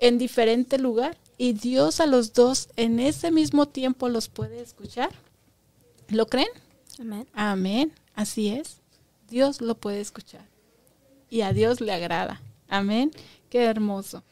[0.01, 5.11] en diferente lugar y Dios a los dos en ese mismo tiempo los puede escuchar.
[6.09, 6.49] ¿Lo creen?
[6.99, 7.29] Amén.
[7.33, 7.93] Amén.
[8.15, 8.81] Así es.
[9.29, 10.47] Dios lo puede escuchar.
[11.29, 12.41] Y a Dios le agrada.
[12.69, 13.11] Amén.
[13.51, 14.23] Qué hermoso.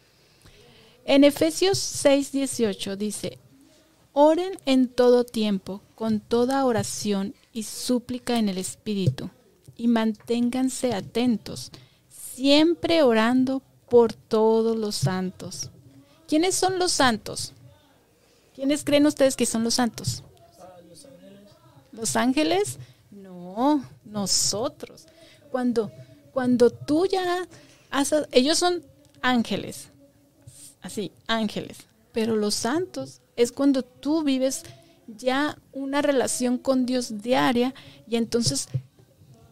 [1.04, 3.38] En Efesios 6:18 dice,
[4.12, 9.28] oren en todo tiempo, con toda oración y súplica en el Espíritu,
[9.76, 11.72] y manténganse atentos,
[12.08, 13.60] siempre orando
[13.90, 15.70] por todos los santos.
[16.26, 17.52] ¿Quiénes son los santos?
[18.54, 20.22] ¿Quiénes creen ustedes que son los santos?
[21.94, 22.78] ¿Los ángeles?
[23.10, 25.06] No, nosotros.
[25.50, 25.92] Cuando,
[26.32, 27.46] cuando tú ya
[27.90, 28.82] haces, ellos son
[29.22, 29.90] ángeles,
[30.82, 31.78] así, ángeles.
[32.12, 34.64] Pero los santos es cuando tú vives
[35.06, 37.74] ya una relación con Dios diaria
[38.08, 38.68] y entonces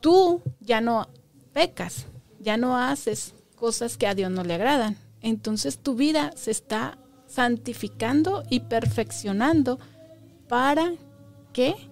[0.00, 1.09] tú ya no
[1.52, 2.07] pecas,
[2.40, 4.96] ya no haces cosas que a Dios no le agradan.
[5.20, 9.78] Entonces tu vida se está santificando y perfeccionando
[10.48, 10.92] para
[11.52, 11.91] que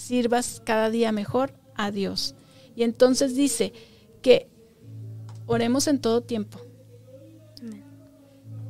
[0.00, 2.34] sirvas cada día mejor a Dios.
[2.74, 3.72] Y entonces dice
[4.22, 4.48] que
[5.46, 6.60] oremos en todo tiempo.
[7.60, 7.84] Amén.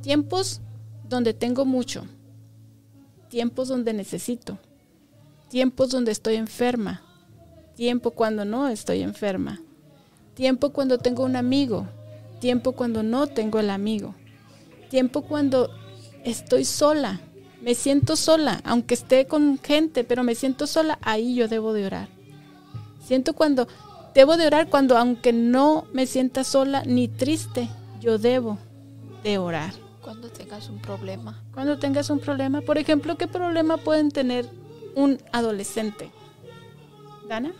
[0.01, 0.61] Tiempos
[1.07, 2.05] donde tengo mucho,
[3.29, 4.59] tiempos donde necesito,
[5.49, 7.01] tiempos donde estoy enferma,
[7.75, 9.61] tiempo cuando no estoy enferma,
[10.33, 11.87] tiempo cuando tengo un amigo,
[12.39, 14.15] tiempo cuando no tengo el amigo,
[14.89, 15.69] tiempo cuando
[16.23, 17.21] estoy sola,
[17.61, 21.85] me siento sola, aunque esté con gente, pero me siento sola, ahí yo debo de
[21.85, 22.07] orar.
[23.05, 23.67] Siento cuando
[24.13, 27.69] debo de orar cuando aunque no me sienta sola ni triste,
[27.99, 28.57] yo debo
[29.23, 29.73] de orar.
[30.01, 31.43] Cuando tengas un problema.
[31.53, 34.49] Cuando tengas un problema, por ejemplo, ¿qué problema pueden tener
[34.95, 36.11] un adolescente?
[37.27, 37.53] Dana?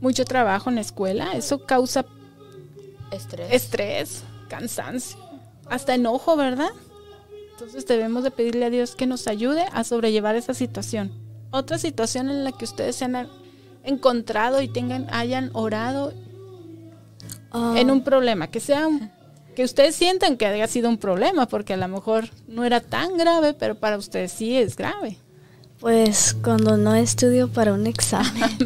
[0.00, 2.04] Mucho trabajo en la escuela, eso causa
[3.10, 3.46] Estrés.
[3.52, 5.18] estrés, cansancio,
[5.68, 6.70] hasta enojo, ¿verdad?
[7.52, 11.12] Entonces debemos de pedirle a Dios que nos ayude a sobrellevar esa situación.
[11.50, 13.28] Otra situación en la que ustedes se han
[13.84, 16.12] encontrado y tengan, hayan orado
[17.56, 19.12] Ah, en un problema, que sea un-
[19.54, 23.16] que ustedes sientan que haya sido un problema, porque a lo mejor no era tan
[23.16, 25.18] grave, pero para ustedes sí es grave.
[25.78, 28.58] Pues cuando no estudio para un examen,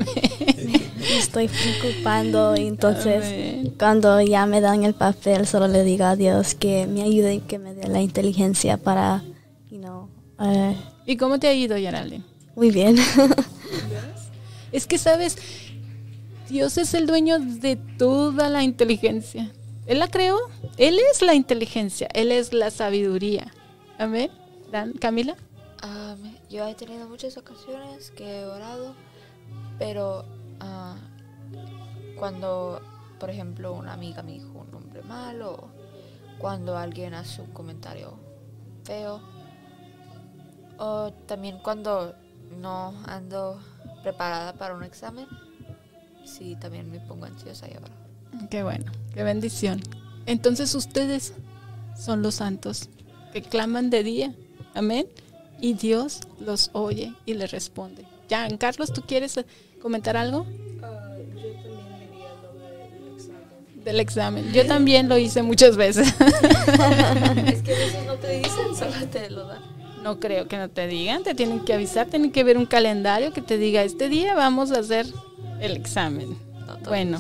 [0.99, 3.75] me estoy preocupando y entonces Amén.
[3.79, 7.41] cuando ya me dan el papel solo le digo a Dios que me ayude y
[7.41, 9.23] que me dé la inteligencia para,
[9.71, 10.09] you know,
[10.41, 12.25] eh, ¿Y cómo te ha ido, Geraldine?
[12.55, 12.97] muy bien.
[14.73, 15.37] Es que, ¿sabes?
[16.49, 19.51] Dios es el dueño de toda la inteligencia.
[19.87, 20.37] Él la creó.
[20.77, 22.09] Él es la inteligencia.
[22.13, 23.53] Él es la sabiduría.
[23.99, 24.31] Amén.
[24.71, 25.37] Dan, Camila.
[25.81, 26.17] Ah,
[26.51, 28.95] yo he tenido muchas ocasiones que he orado,
[29.79, 30.25] pero
[30.61, 30.97] ah,
[32.19, 32.81] cuando,
[33.19, 35.69] por ejemplo, una amiga me dijo un nombre malo,
[36.39, 38.19] cuando alguien hace un comentario
[38.85, 39.21] feo,
[40.79, 42.15] o también cuando
[42.61, 43.61] no ando
[44.03, 45.27] preparada para un examen,
[46.25, 47.89] sí, también me pongo ansiosa y oro.
[48.51, 48.91] Qué bueno.
[49.15, 49.81] Qué bendición.
[50.27, 51.35] Entonces ustedes
[51.97, 52.89] son los santos
[53.33, 54.35] que claman de día.
[54.75, 55.07] Amén.
[55.61, 58.07] Y Dios los oye y les responde.
[58.29, 59.41] Ya, Carlos, ¿tú quieres
[59.81, 60.47] comentar algo
[60.83, 63.85] Ah, yo también diría lo del examen.
[63.85, 64.53] del examen?
[64.53, 66.09] Yo también lo hice muchas veces.
[66.19, 69.63] es que a veces no te dicen, solo te lo dan.
[70.03, 73.33] No creo que no te digan, te tienen que avisar, tienen que ver un calendario
[73.33, 75.07] que te diga, este día vamos a hacer
[75.61, 76.39] el examen.
[76.67, 77.19] No Bueno,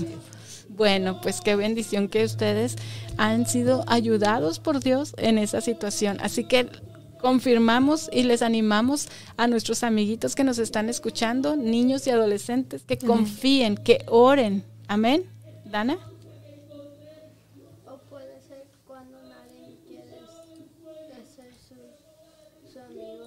[0.68, 2.76] bueno, pues qué bendición que ustedes
[3.16, 6.18] han sido ayudados por Dios en esa situación.
[6.20, 6.70] Así que
[7.18, 12.98] confirmamos y les animamos a nuestros amiguitos que nos están escuchando, niños y adolescentes, que
[12.98, 14.64] confíen, que oren.
[14.86, 15.24] Amén.
[15.64, 15.98] Dana.
[17.86, 20.10] O puede ser cuando nadie quiere
[21.36, 23.24] ser su, su amigo.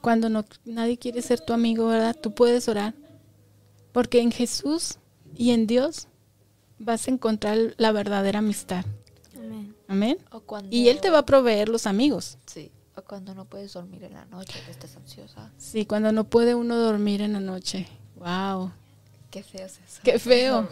[0.00, 2.16] Cuando no, nadie quiere ser tu amigo, ¿verdad?
[2.20, 2.94] Tú puedes orar.
[3.92, 4.98] Porque en Jesús
[5.34, 6.08] y en Dios
[6.78, 8.84] vas a encontrar la verdadera amistad.
[9.34, 9.74] Amén.
[9.88, 10.18] Amén.
[10.30, 12.36] O cuando, Y Él te va a proveer los amigos.
[12.46, 12.70] Sí,
[13.02, 15.52] cuando no puedes dormir en la noche, que estás ansiosa.
[15.58, 17.86] Sí, cuando no puede uno dormir en la noche.
[18.16, 18.72] Wow,
[19.30, 20.00] Qué feo es eso.
[20.02, 20.68] qué feo.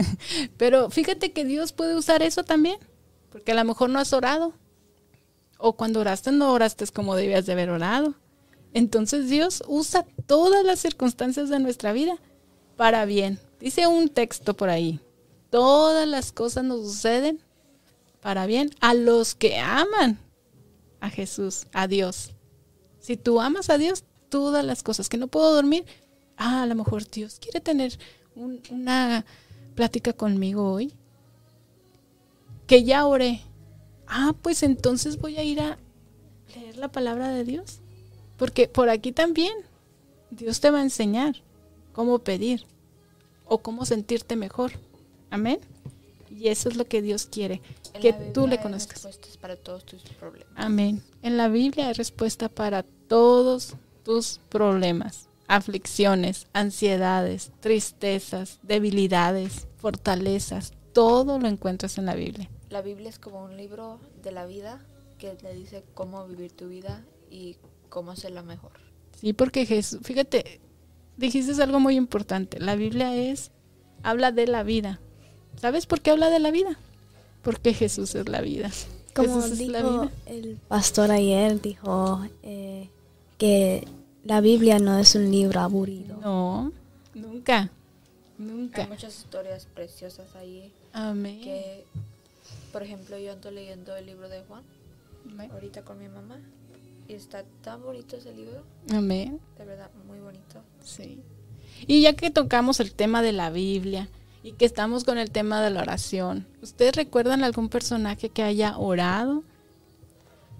[0.56, 2.78] Pero fíjate que Dios puede usar eso también.
[3.30, 4.54] Porque a lo mejor no has orado.
[5.58, 8.14] O cuando oraste no oraste como debías de haber orado.
[8.72, 12.16] Entonces Dios usa todas las circunstancias de nuestra vida
[12.76, 13.38] para bien.
[13.60, 15.00] Dice un texto por ahí.
[15.50, 17.42] Todas las cosas nos suceden
[18.20, 20.18] para bien a los que aman
[21.00, 22.32] a Jesús, a Dios.
[23.00, 25.84] Si tú amas a Dios, todas las cosas que no puedo dormir,
[26.36, 27.98] ah, a lo mejor Dios quiere tener
[28.34, 29.24] un- una
[29.74, 30.92] plática conmigo hoy.
[32.66, 33.42] Que ya oré.
[34.06, 35.78] Ah, pues entonces voy a ir a
[36.54, 37.80] leer la palabra de Dios.
[38.36, 39.54] Porque por aquí también
[40.30, 41.36] Dios te va a enseñar
[41.92, 42.66] cómo pedir
[43.46, 44.72] o cómo sentirte mejor.
[45.30, 45.60] Amén.
[46.36, 47.62] Y eso es lo que Dios quiere,
[47.94, 49.02] En que tú le hay conozcas.
[49.02, 50.52] respuestas para todos tus problemas.
[50.54, 51.02] Amén.
[51.22, 53.74] En la Biblia hay respuesta para todos
[54.04, 60.74] tus problemas, aflicciones, ansiedades, tristezas, debilidades, fortalezas.
[60.92, 62.50] Todo lo encuentras en la Biblia.
[62.68, 64.84] La Biblia es como un libro de la vida
[65.18, 67.56] que te dice cómo vivir tu vida y
[67.88, 68.72] cómo hacerla mejor.
[69.18, 70.60] Sí, porque Jesús, fíjate,
[71.16, 72.60] dijiste algo muy importante.
[72.60, 73.50] La Biblia es,
[74.02, 75.00] habla de la vida.
[75.60, 76.78] ¿Sabes por qué habla de la vida?
[77.42, 78.70] Porque Jesús es la vida.
[79.14, 80.12] Como Jesús es la dijo vida.
[80.26, 82.88] el pastor ayer, dijo eh,
[83.38, 83.86] que
[84.24, 86.16] la Biblia no es un libro aburrido.
[86.20, 86.72] No,
[87.14, 87.70] nunca, Hay
[88.38, 88.86] nunca.
[88.86, 91.40] muchas historias preciosas ahí Amén.
[91.40, 91.84] que,
[92.72, 94.62] por ejemplo, yo ando leyendo el libro de Juan
[95.30, 95.50] Amén.
[95.52, 96.38] ahorita con mi mamá.
[97.08, 99.38] Y está tan bonito ese libro, Amén.
[99.56, 100.60] de verdad, muy bonito.
[100.84, 101.20] Sí.
[101.86, 104.08] Y ya que tocamos el tema de la Biblia
[104.46, 108.78] y que estamos con el tema de la oración, ¿ustedes recuerdan algún personaje que haya
[108.78, 109.42] orado?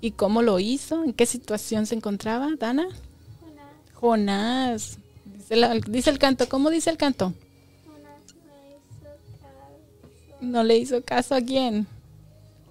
[0.00, 1.04] ¿Y cómo lo hizo?
[1.04, 2.88] ¿En qué situación se encontraba, Dana?
[2.88, 3.62] Una,
[3.94, 4.98] Jonás.
[5.24, 6.48] Dice, la- dice el canto.
[6.48, 7.32] ¿Cómo dice el canto?
[7.86, 10.40] hizo caso.
[10.40, 11.86] No le hizo caso a quién.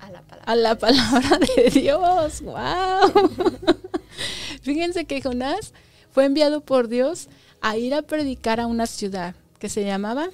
[0.02, 0.52] A la palabra.
[0.52, 2.42] A la palabra de Dios.
[2.42, 3.30] ¡Wow!
[4.64, 5.72] Fíjense que Jonás
[6.12, 7.30] fue enviado por Dios
[7.62, 10.28] a ir a predicar a una ciudad que se llamaba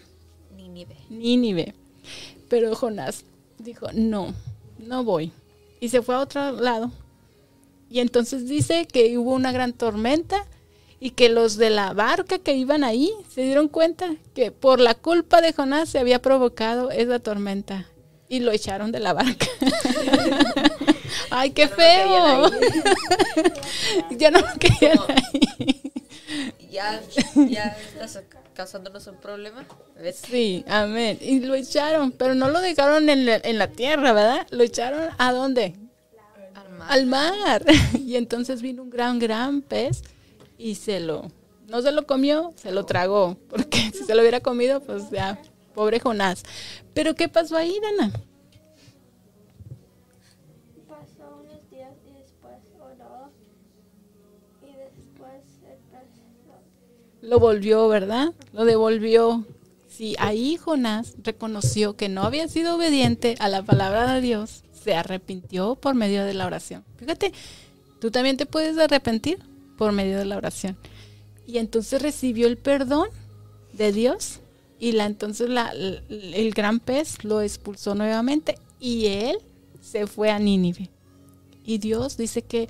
[0.72, 0.96] Nínive.
[1.10, 1.76] Nínive.
[2.48, 3.26] Pero Jonás
[3.60, 4.34] dijo, no,
[4.80, 5.34] no voy.
[5.82, 6.92] Y se fue a otro lado.
[7.90, 10.46] Y entonces dice que hubo una gran tormenta
[11.00, 14.96] y que los de la barca que iban ahí se dieron cuenta que por la
[14.96, 17.88] culpa de Jonás se había provocado esa tormenta.
[18.30, 19.48] Y lo echaron de la barca.
[21.32, 22.50] ¡Ay, qué feo!
[24.12, 25.82] ya no lo querían ahí.
[26.70, 27.02] Ya,
[27.36, 28.16] ya estás
[28.62, 29.66] causándonos un problema.
[30.00, 30.22] ¿Ves?
[30.24, 31.18] Sí, amén.
[31.20, 34.46] Y lo echaron, pero no lo dejaron en la, en la tierra, ¿verdad?
[34.52, 35.74] Lo echaron a dónde?
[36.54, 36.88] Al mar.
[36.92, 37.66] Al mar.
[38.00, 40.04] Y entonces vino un gran, gran pez
[40.60, 41.32] y se lo,
[41.70, 43.36] no se lo comió, se lo tragó.
[43.50, 45.42] Porque si se lo hubiera comido, pues ya,
[45.74, 46.44] pobre Jonás.
[46.94, 48.14] Pero ¿qué pasó ahí, Dana?
[57.32, 58.34] Lo- volvió, ¿verdad?
[58.54, 59.46] Lo devolvió.
[59.90, 64.96] Sí, ahí Jonás reconoció que no había sido obediente a la palabra de Dios, se
[64.96, 66.84] arrepintió por medio de la oración.
[66.98, 67.34] Fíjate,
[68.00, 69.40] tú también te puedes arrepentir
[69.78, 70.78] por medio de la oración.
[71.46, 73.08] Y entonces recibió el perdón
[73.74, 74.40] de Dios
[74.80, 79.38] y la entonces la- el gran pez lo expulsó nuevamente y él
[79.82, 80.90] se fue a Nínive.
[81.66, 82.68] Y Dios dice que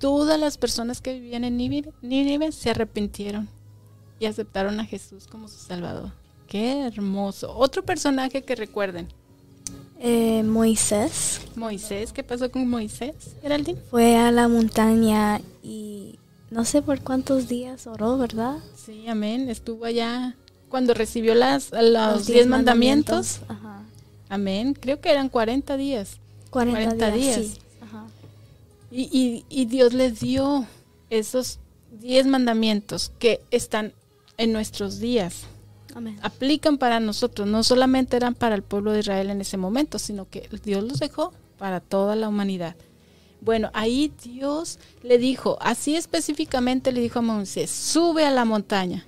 [0.00, 3.48] todas las personas que vivían en Nínive, Nínive se arrepintieron
[4.20, 6.12] y aceptaron a Jesús como su Salvador.
[6.46, 7.54] Qué hermoso.
[7.56, 9.08] Otro personaje que recuerden.
[10.00, 13.14] Eh, Moisés Moisés, ¿qué pasó con Moisés?
[13.42, 13.80] Geraldine.
[13.90, 16.18] fue a la montaña y
[16.50, 18.58] no sé por cuántos días oró, ¿verdad?
[18.76, 19.48] Sí, amén.
[19.50, 20.36] Estuvo allá
[20.68, 23.40] cuando recibió las, los diez mandamientos.
[23.48, 23.82] Ajá.
[24.28, 24.74] Amén.
[24.74, 26.18] Creo que eran 40 días.
[26.50, 27.36] 40, 40 días.
[27.36, 27.50] días.
[27.54, 27.58] sí.
[27.82, 28.06] Ajá.
[28.90, 30.64] Y, y- y Dios les dio
[31.10, 31.58] esos
[32.00, 33.92] 10 mandamientos que están
[34.38, 35.42] en nuestros días.
[35.94, 36.18] Amén.
[36.22, 37.46] Aplican para nosotros.
[37.46, 41.00] No solamente eran para el pueblo de Israel en ese momento, sino que Dios los
[41.00, 42.76] dejó para toda la humanidad.
[43.40, 49.06] Bueno, ahí Dios le dijo, así específicamente le dijo a Moisés, sube a la montaña.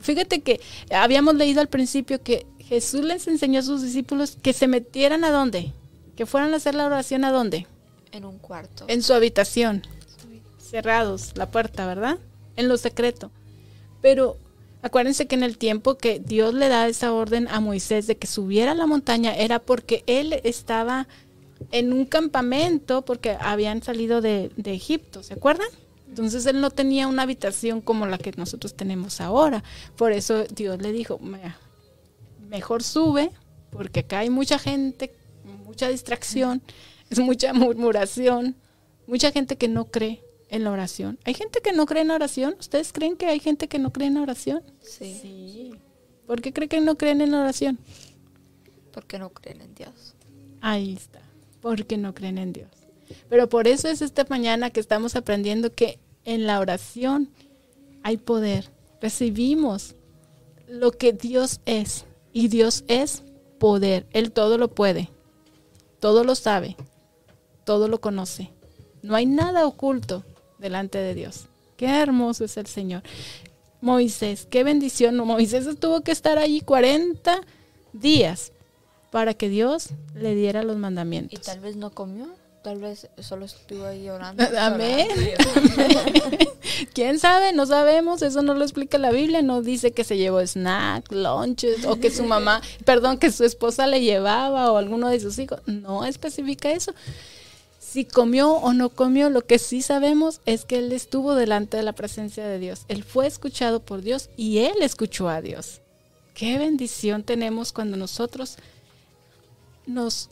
[0.00, 0.60] Fíjate que
[0.90, 5.30] habíamos leído al principio que Jesús les enseñó a sus discípulos que se metieran a
[5.30, 5.72] dónde,
[6.16, 7.66] que fueran a hacer la oración a dónde,
[8.12, 8.84] En un cuarto.
[8.88, 9.82] en su habitación,
[10.58, 12.18] cerrados, la puerta, ¿verdad?
[12.56, 13.30] En lo secreto.
[14.04, 14.36] Pero
[14.82, 18.26] acuérdense que en el tiempo que Dios le da esa orden a Moisés de que
[18.26, 21.08] subiera a la montaña era porque él estaba
[21.72, 25.68] en un campamento porque habían salido de, Egipto, ¿se acuerdan?
[26.06, 29.64] Entonces él no tenía una habitación como la que nosotros tenemos ahora.
[29.96, 31.56] Por eso Dios le dijo, "Mira,
[32.50, 33.30] mejor sube,
[33.70, 35.14] porque acá hay mucha gente,
[35.64, 36.60] mucha distracción,
[37.08, 38.54] es mucha murmuración,
[39.06, 40.22] mucha gente que no cree
[40.54, 41.18] en la oración.
[41.24, 42.54] ¿Hay gente que no cree en la oración?
[42.60, 44.62] ¿Ustedes creen que hay gente que no cree en la oración?
[44.80, 45.18] Sí.
[45.20, 45.74] Sí.
[46.28, 47.78] ¿Por qué creen que no creen en la oración?
[48.92, 50.14] Porque no creen en Dios.
[50.60, 51.20] Ahí está,
[51.60, 52.70] porque no creen en Dios.
[53.28, 57.30] Pero por eso es esta mañana que estamos aprendiendo que en la oración
[58.04, 58.70] hay poder.
[59.00, 59.96] Recibimos
[60.68, 62.04] lo que Dios es.
[62.32, 63.24] Y Dios es
[63.58, 64.06] poder.
[64.12, 65.10] Él todo lo puede.
[65.98, 66.76] Todo lo sabe.
[67.64, 68.50] Todo lo conoce.
[69.02, 70.24] No hay nada oculto
[70.64, 71.44] delante de Dios.
[71.76, 73.02] Qué hermoso es el Señor.
[73.82, 75.14] Moisés, qué bendición.
[75.16, 77.38] Moisés tuvo que estar allí 40
[77.92, 78.50] días
[79.10, 81.40] para que Dios le diera los Y mandamientos.
[81.42, 82.28] tal vez no comió.
[82.62, 84.42] Tal vez solo estuvo ahí orando.
[84.58, 85.06] Amén.
[86.94, 87.52] ¿Quién sabe?
[87.52, 91.84] No sabemos, eso no lo explica la Biblia, no dice que se llevó snack, lunches
[91.84, 95.60] o que su mamá, perdón, que su esposa le llevaba o alguno de sus hijos,
[95.66, 96.94] no especifica eso.
[97.94, 101.84] Si comió o no comió, lo que sí sabemos es que él estuvo delante de
[101.84, 102.86] la presencia de Dios.
[102.88, 105.80] Él fue escuchado por Dios y él escuchó a Dios.
[106.34, 108.56] Qué bendición tenemos cuando nosotros
[109.86, 110.28] nos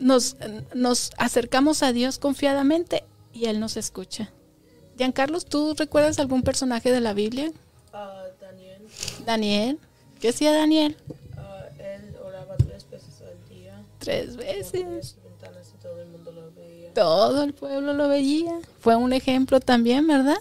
[0.00, 0.36] nos,
[0.74, 4.32] nos acercamos a Dios confiadamente y Él nos escucha.
[4.98, 7.52] Giancarlos, ¿tú recuerdas algún personaje de la Biblia?
[7.92, 8.82] Ah, Daniel,
[9.24, 9.78] Daniel.
[10.20, 10.96] ¿Qué hacía Daniel?
[11.38, 13.80] ah, él oraba tres veces al día.
[14.00, 15.14] Tres veces.
[16.94, 18.58] Todo el pueblo lo veía.
[18.80, 20.38] Fue un ejemplo también, ¿verdad?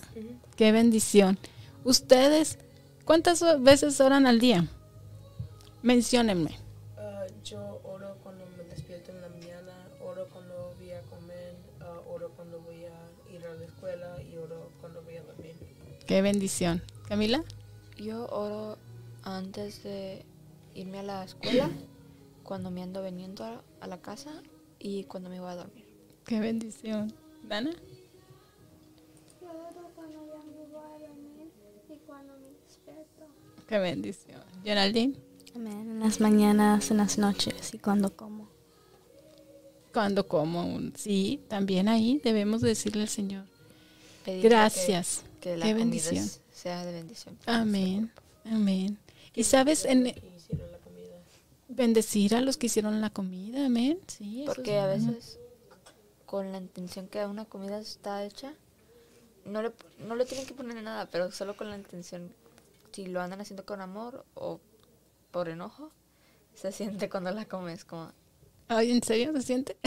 [0.55, 1.37] Qué bendición.
[1.83, 2.57] Ustedes,
[3.05, 4.67] ¿cuántas veces oran al día?
[5.81, 6.57] Menciónenme.
[6.97, 12.01] Ah, yo oro cuando me despierto en la mañana, oro cuando voy a comer, ah,
[12.09, 15.55] oro cuando voy a ir a la escuela y oro cuando voy a dormir.
[16.05, 16.81] Qué bendición.
[17.07, 17.43] Camila.
[17.97, 18.77] Yo oro
[19.23, 20.25] antes de
[20.73, 21.69] irme a la escuela,
[22.43, 24.31] cuando me ando veniendo a, a la casa
[24.79, 25.78] y cuando me voy a dormir.
[26.29, 27.11] Qué bendición.
[27.47, 27.71] Dana.
[29.41, 31.47] Yo oro cuando ya me voy a dormir
[31.89, 33.25] y cuando me despierto.
[33.67, 34.39] Qué bendición.
[34.63, 35.15] Geraldine.
[35.55, 35.89] Amén.
[35.91, 38.47] En las mañanas, en las noches y cuando como.
[39.91, 40.79] Cuando como.
[40.95, 43.45] Sí, también ahí debemos decirle al Señor.
[44.23, 45.23] Pedirle que- Gracias.
[45.41, 46.27] Que, la Qué bendición.
[46.53, 47.35] sea de bendición.
[47.47, 48.11] Amén.
[48.45, 48.99] Amén.
[49.33, 50.13] Y sabes, en Que
[50.83, 51.15] comida.
[51.69, 53.65] bendecir a los que hicieron la comida.
[53.65, 53.97] Amén.
[54.05, 55.38] Sí, Porque es a veces,
[56.29, 58.53] con la intención que una comida está hecha,
[59.45, 62.31] no le, no le tienen que poner nada, pero solo con la intención,
[62.91, 64.59] si lo andan haciendo con amor o
[65.31, 65.89] por enojo,
[66.53, 68.11] se siente cuando la comes como...
[68.67, 69.77] Ay, ¿en serio se siente?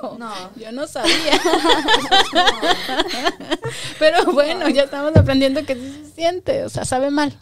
[0.00, 1.32] como no, Yo no sabía.
[3.98, 6.62] Pero bueno, ya estamos aprendiendo que sí se siente.
[6.62, 7.36] O sea, sabe mal.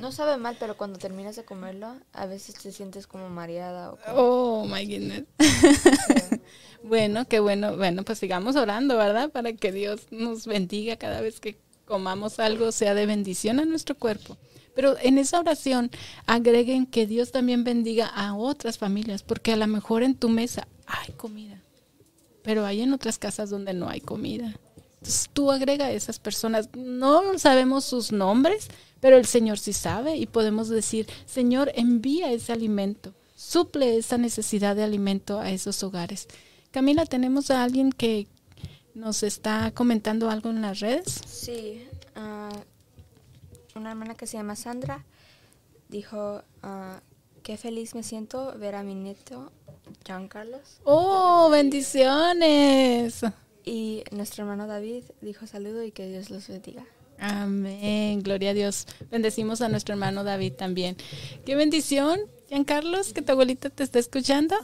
[0.00, 3.96] No sabe mal, pero cuando terminas de comerlo, a veces te sientes como mareada o
[3.96, 4.16] como...
[4.16, 5.24] Oh, my goodness.
[6.82, 7.76] Bueno, qué bueno.
[7.76, 9.30] Bueno, pues sigamos orando, ¿verdad?
[9.30, 13.96] Para que Dios nos bendiga cada vez que comamos algo, sea de bendición a nuestro
[13.96, 14.36] cuerpo.
[14.74, 15.90] Pero en esa oración
[16.26, 20.66] agreguen que Dios también bendiga a otras familias, porque a lo mejor en tu mesa
[20.86, 21.62] hay comida,
[22.42, 24.54] pero hay en otras casas donde no hay comida.
[25.02, 26.68] Entonces tú agrega a esas personas.
[26.76, 28.68] No sabemos sus nombres,
[29.00, 34.76] pero el Señor sí sabe y podemos decir, Señor, envía ese alimento, suple esa necesidad
[34.76, 36.28] de alimento a esos hogares.
[36.70, 38.28] Camila, tenemos a alguien que
[38.94, 41.20] nos está comentando algo en las redes.
[41.26, 41.84] Sí,
[42.14, 42.52] ah,
[43.74, 45.04] una hermana que se llama Sandra
[45.88, 47.00] dijo, ah,
[47.42, 49.50] qué feliz me siento ver a mi nieto,
[50.06, 50.78] John Carlos.
[50.84, 53.24] Oh, bendiciones.
[53.64, 56.84] Y nuestro hermano David dijo saludo y que Dios los bendiga.
[57.18, 58.86] Amén, gloria a Dios.
[59.10, 60.96] Bendecimos a nuestro hermano David también.
[61.46, 64.56] Qué bendición, Giancarlos, que tu abuelita te está escuchando.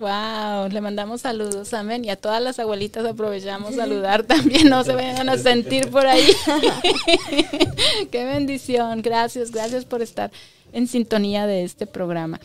[0.00, 2.04] Wow, le mandamos saludos, amén.
[2.04, 6.26] Y a todas las abuelitas aprovechamos saludar también, no se vayan a sentir por ahí.
[8.10, 10.32] Qué bendición, gracias, gracias por estar
[10.72, 12.40] en sintonía de este programa.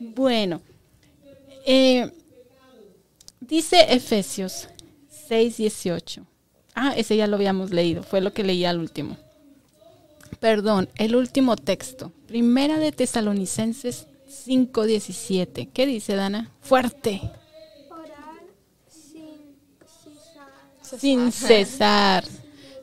[0.00, 0.62] Bueno,
[1.66, 2.10] eh,
[3.40, 4.68] dice Efesios
[5.28, 6.24] 6:18.
[6.74, 9.16] Ah, ese ya lo habíamos leído, fue lo que leí al último.
[10.40, 12.12] Perdón, el último texto.
[12.26, 15.68] Primera de Tesalonicenses 5:17.
[15.72, 16.50] ¿Qué dice Dana?
[16.60, 17.20] Fuerte.
[17.90, 18.40] Orar
[18.88, 19.56] sin
[19.86, 21.00] cesar.
[21.00, 22.24] Sin cesar.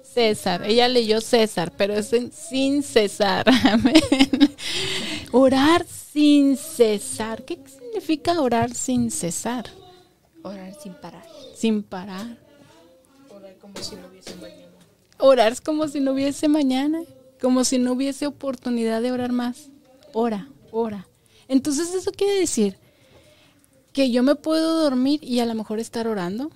[0.03, 0.63] César.
[0.65, 3.45] Ella leyó César, pero es en- sin cesar.
[3.65, 4.01] Amén.
[5.31, 7.43] Orar sin cesar.
[7.43, 9.65] ¿Qué significa orar sin cesar?
[10.43, 11.25] Orar sin parar.
[11.59, 12.37] Sin parar.
[13.27, 14.77] Orar como si no hubiese mañana.
[15.17, 17.01] Orar es como si no hubiese mañana,
[17.41, 19.69] como si no hubiese oportunidad de orar más.
[20.13, 21.05] Ora, ora.
[21.49, 22.77] Entonces eso quiere decir
[23.91, 26.49] que yo me puedo dormir y a lo mejor estar orando.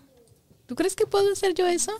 [0.67, 1.91] ¿Tú crees que puedo hacer yo eso?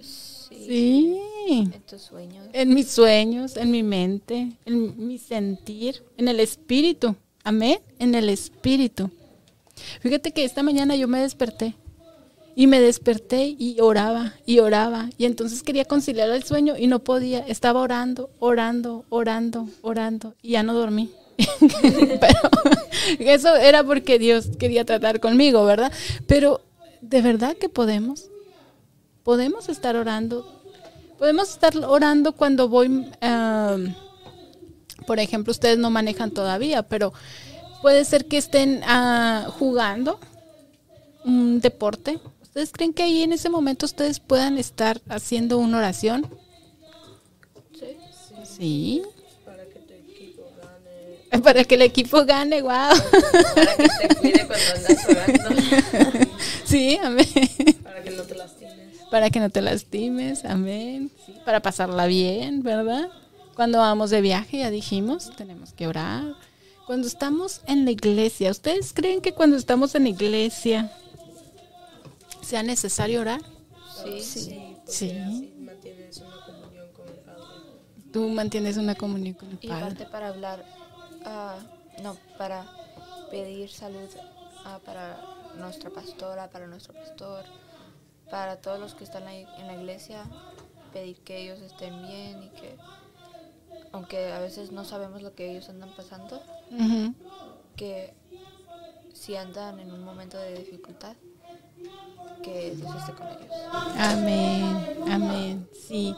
[0.00, 1.20] Sí.
[1.46, 1.70] Sí.
[1.70, 2.48] En tus sueños.
[2.54, 7.14] En mis sueños, en mi mente, en mi sentir, en el espíritu.
[7.44, 7.78] Amén.
[7.98, 9.10] En el espíritu.
[10.00, 11.76] Fíjate que esta mañana yo me desperté
[12.58, 17.00] y me desperté y oraba y oraba y entonces quería conciliar el sueño y no
[17.00, 17.40] podía.
[17.40, 21.12] Estaba orando, orando, orando, orando y ya no dormí.
[21.60, 22.40] Pero
[23.18, 25.92] eso era porque Dios quería tratar conmigo, ¿verdad?
[26.26, 26.62] Pero
[27.02, 28.30] de verdad que podemos.
[29.22, 30.50] Podemos estar orando.
[31.18, 33.76] Podemos estar orando cuando voy, ah,
[35.06, 37.12] por ejemplo, ustedes no manejan todavía, pero
[37.82, 40.18] puede ser que estén ah, jugando
[41.26, 42.18] un deporte.
[42.56, 46.26] ¿Ustedes creen que ahí en ese momento ustedes puedan estar haciendo una oración?
[47.78, 47.98] Sí.
[48.44, 49.02] Sí.
[49.44, 51.42] Para que tu equipo gane.
[51.42, 52.70] Para que el equipo gane, wow.
[52.70, 56.30] Para que te cuide cuando andas orando.
[56.64, 57.28] Sí, amén.
[57.82, 58.98] Para que no te lastimes.
[59.10, 61.10] Para que no te lastimes, amén.
[61.26, 63.10] Sí, para pasarla bien, ¿verdad?
[63.54, 66.24] Cuando vamos de viaje, ya dijimos, tenemos que orar.
[66.86, 70.90] Cuando estamos en la iglesia, ¿ustedes creen que cuando estamos en la iglesia
[72.46, 73.40] sea necesario orar?
[74.02, 74.22] Sí.
[74.22, 75.54] Sí, Sí.
[75.58, 77.42] mantienes una comunión con el Padre.
[78.12, 79.82] Tú mantienes una comunión con el Y Padre.
[79.84, 80.64] aparte para hablar,
[81.24, 81.58] ah,
[82.02, 82.64] no, para
[83.30, 84.08] pedir salud
[84.64, 85.18] ah, para
[85.56, 87.44] nuestra pastora, para nuestro pastor,
[88.30, 90.24] para todos los que están ahí en la iglesia,
[90.92, 92.76] pedir que ellos estén bien y que,
[93.92, 96.42] aunque a veces no sabemos lo que ellos andan pasando,
[97.76, 98.14] que
[99.12, 101.16] si andan en un momento de dificultad,
[102.42, 103.46] que Dios esté con ellos.
[103.98, 105.68] Amén, amén.
[105.88, 106.14] Sí,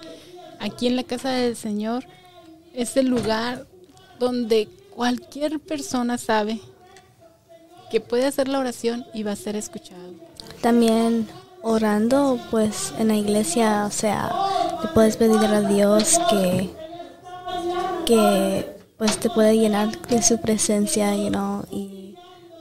[0.58, 2.04] aquí en la casa del Señor
[2.74, 3.66] es el lugar
[4.18, 6.60] donde cualquier persona sabe
[7.90, 10.12] que puede hacer la oración y va a ser escuchado.
[10.60, 11.28] También
[11.62, 14.30] orando, pues en la iglesia, o sea,
[14.82, 16.70] le puedes pedir a Dios que,
[18.06, 18.66] que
[18.96, 22.16] pues te puede llenar de su presencia, you know, y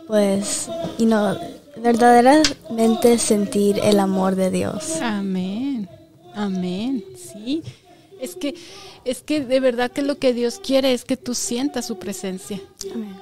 [0.08, 1.38] pues, you know,
[1.82, 4.98] verdaderamente sentir el amor de Dios.
[5.02, 5.90] Amén,
[6.34, 7.04] amén.
[7.16, 7.64] Sí,
[8.20, 8.56] es que
[9.06, 12.60] es que de verdad que lo que Dios quiere es que tú sientas su presencia.
[12.94, 13.16] Amén.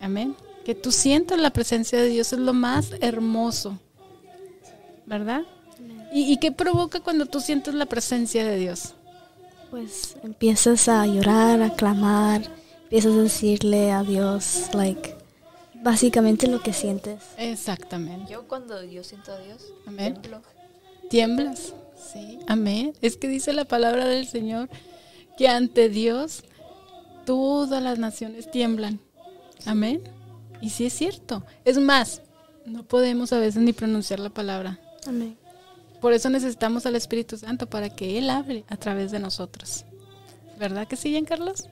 [0.00, 0.36] Amén.
[0.64, 3.78] Que tú sientas la presencia de Dios es lo más hermoso.
[5.06, 5.42] ¿Verdad?
[6.12, 8.94] ¿Y, y qué provoca cuando tú sientes la presencia de Dios?
[9.70, 12.42] Pues empiezas a llorar, a clamar,
[12.84, 15.14] empiezas a decirle a Dios, like,
[15.82, 17.22] básicamente lo que sientes.
[17.36, 18.32] Exactamente.
[18.32, 20.14] Yo cuando yo siento a Dios, Amén.
[20.14, 20.42] tiemblo.
[21.10, 21.74] ¿Tiemblas?
[22.12, 22.38] Sí.
[22.46, 22.92] Amén.
[23.00, 24.68] Es que dice la palabra del Señor
[25.36, 26.42] que ante Dios
[27.24, 29.00] todas las naciones tiemblan.
[29.66, 30.02] Amén.
[30.60, 31.44] Y sí es cierto.
[31.64, 32.22] Es más,
[32.66, 34.80] no podemos a veces ni pronunciar la palabra.
[35.06, 35.36] Amén.
[36.00, 39.84] Por eso necesitamos al Espíritu Santo para que Él hable a través de nosotros.
[40.58, 41.64] ¿Verdad que sí, Carlos?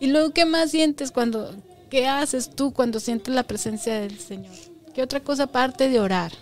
[0.00, 1.54] Y luego, ¿qué más sientes cuando,
[1.92, 4.54] qué haces tú cuando sientes la presencia del Señor?
[4.94, 6.32] ¿Qué otra cosa aparte de orar?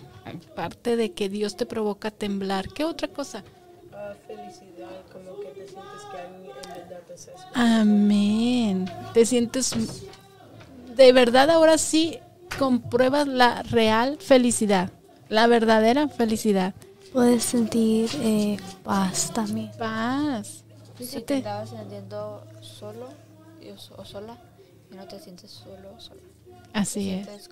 [0.53, 3.43] Aparte de que Dios te provoca a temblar, ¿qué otra cosa?
[3.91, 7.33] Ah, felicidad, como que te sientes que alguien en verdad te está.
[7.53, 8.89] Amén.
[9.13, 9.75] Te sientes,
[10.95, 12.19] de verdad ahora sí
[12.57, 14.89] compruebas la real felicidad,
[15.27, 16.73] la verdadera felicidad.
[17.11, 19.71] Puedes sentir eh, paz también.
[19.77, 20.63] Paz.
[20.97, 23.09] Si te andabas sintiendo solo
[23.97, 24.37] o sola
[24.91, 26.21] y no te sientes solo sola.
[26.73, 27.27] Así Te es.
[27.27, 27.49] sientes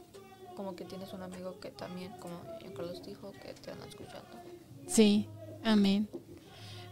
[0.55, 2.41] como que tienes un amigo que también, como
[2.75, 4.27] Carlos dijo, que te anda escuchando.
[4.87, 5.27] Sí,
[5.63, 6.09] amén.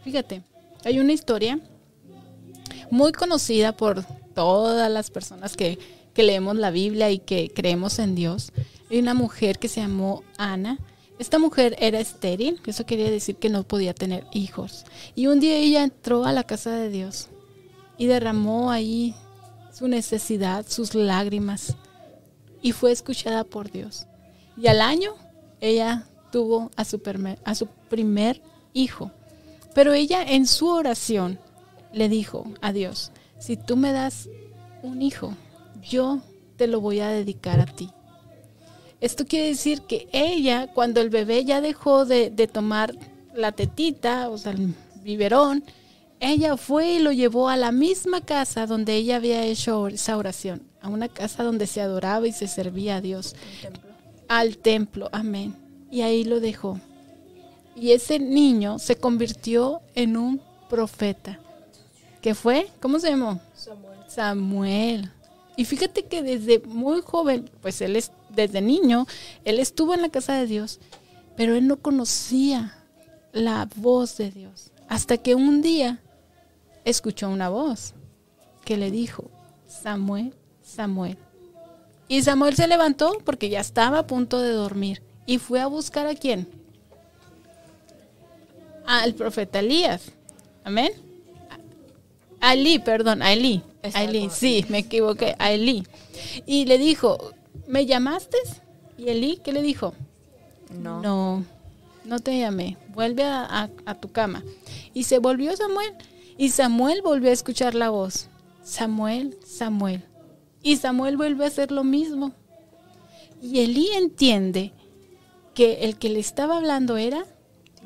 [0.03, 0.43] Fíjate,
[0.85, 1.59] hay una historia
[2.89, 5.77] muy conocida por todas las personas que,
[6.13, 8.51] que leemos la Biblia y que creemos en Dios.
[8.89, 10.79] Hay una mujer que se llamó Ana.
[11.19, 14.85] Esta mujer era estéril, eso quería decir que no podía tener hijos.
[15.15, 17.27] Y un día ella entró a la casa de Dios
[17.97, 19.15] y derramó ahí
[19.77, 21.75] su necesidad, sus lágrimas,
[22.61, 24.07] y fue escuchada por Dios.
[24.57, 25.13] Y al año
[25.61, 28.41] ella tuvo a su, perme- a su primer
[28.73, 29.11] hijo.
[29.75, 31.39] Pero ella en su oración
[31.93, 34.27] le dijo a Dios, si tú me das
[34.81, 35.33] un hijo,
[35.87, 36.21] yo
[36.55, 37.91] te lo voy a dedicar a ti.
[38.99, 42.95] Esto quiere decir que ella, cuando el bebé ya dejó de, de tomar
[43.35, 44.73] la tetita, o sea, el
[45.03, 45.63] biberón,
[46.19, 50.63] ella fue y lo llevó a la misma casa donde ella había hecho esa oración,
[50.81, 53.81] a una casa donde se adoraba y se servía a Dios templo.
[54.27, 55.55] al templo, amén.
[55.91, 56.79] Y ahí lo dejó.
[57.75, 61.39] Y ese niño se convirtió en un profeta.
[62.21, 62.67] ¿Qué fue?
[62.81, 63.39] ¿Cómo se llamó?
[63.53, 63.99] Samuel.
[64.07, 65.11] Samuel.
[65.55, 69.05] Y fíjate que desde muy joven, pues él es desde niño,
[69.45, 70.79] él estuvo en la casa de Dios,
[71.35, 72.75] pero él no conocía
[73.33, 74.71] la voz de Dios.
[74.87, 75.99] Hasta que un día
[76.89, 77.93] escuchó una voz
[78.65, 79.25] que le dijo,
[79.67, 80.33] Samuel,
[80.63, 81.17] Samuel.
[82.07, 86.07] Y Samuel se levantó porque ya estaba a punto de dormir y fue a buscar
[86.07, 86.47] a quién?
[88.85, 90.11] Al profeta Elías.
[90.63, 90.91] Amén.
[92.39, 93.61] A Elí, perdón, a Elí.
[93.83, 95.85] A sí, me equivoqué, a Elí.
[96.45, 97.17] Y le dijo,
[97.67, 98.37] ¿me llamaste?
[98.97, 99.93] Y Elí, ¿qué le dijo?
[100.69, 101.01] No.
[101.01, 101.43] No,
[102.05, 102.77] no te llamé.
[102.93, 104.43] Vuelve a, a- a tu cama.
[104.93, 105.93] Y se volvió Samuel.
[106.37, 108.29] Y Samuel volvió a escuchar la voz.
[108.63, 110.03] Samuel, Samuel.
[110.61, 112.33] Y Samuel vuelve a hacer lo mismo.
[113.41, 114.73] Y Elí entiende
[115.53, 117.25] que el que le estaba hablando era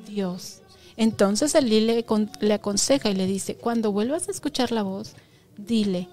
[0.08, 0.62] Dios.
[0.98, 2.06] Entonces Elí le,
[2.40, 5.14] le aconseja y le dice, cuando vuelvas a escuchar la voz,
[5.58, 6.10] dile,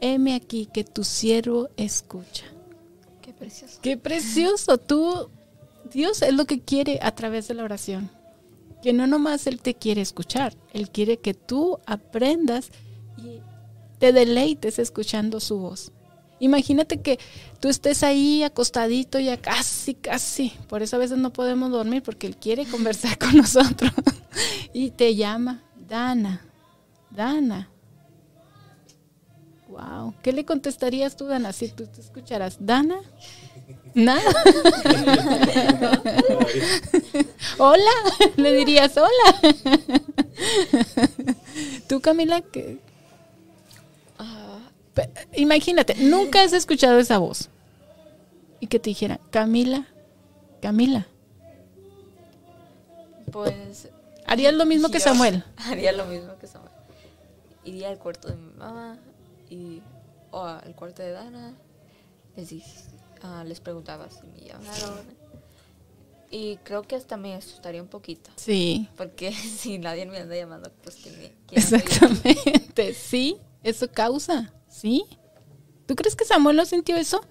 [0.00, 2.44] heme aquí que tu siervo escucha.
[3.22, 3.78] Qué precioso.
[3.82, 4.78] Qué precioso.
[4.78, 5.30] Tú,
[5.92, 8.10] Dios es lo que quiere a través de la oración.
[8.82, 12.70] Que no nomás Él te quiere escuchar, Él quiere que tú aprendas
[13.16, 13.40] y
[13.98, 15.92] te deleites escuchando su voz.
[16.40, 17.18] Imagínate que
[17.60, 20.52] tú estés ahí acostadito ya casi, casi.
[20.68, 23.92] Por eso a veces no podemos dormir porque Él quiere conversar con nosotros.
[24.72, 26.46] y te llama, Dana,
[27.10, 27.70] Dana.
[29.68, 30.14] Wow.
[30.22, 32.56] ¿Qué le contestarías tú, Dana, si tú te escucharas?
[32.60, 33.00] Dana.
[33.94, 34.22] Nada.
[37.58, 37.90] hola,
[38.36, 39.56] le dirías hola.
[41.88, 42.78] Tú, Camila, que
[44.18, 44.58] Ah,
[45.34, 47.48] Imagínate, nunca has escuchado esa voz.
[48.60, 49.86] Y que te dijera, Camila,
[50.60, 51.06] Camila.
[53.30, 53.88] pues
[54.26, 55.44] Harías lo mismo que Samuel.
[55.56, 56.72] Haría lo mismo que Samuel.
[57.64, 58.98] Iría al cuarto de mi mamá
[59.48, 59.80] y
[60.30, 61.54] o al cuarto de Dana.
[62.36, 62.50] Les,
[63.22, 65.18] ah, les preguntaba si me llamaron.
[66.30, 68.30] Y creo que hasta me asustaría un poquito.
[68.36, 72.94] Sí, Porque si nadie me anda llamando, pues que me exactamente.
[72.94, 74.52] Sí, eso causa.
[74.68, 75.04] Sí.
[75.86, 77.22] ¿Tú crees que Samuel no sintió eso?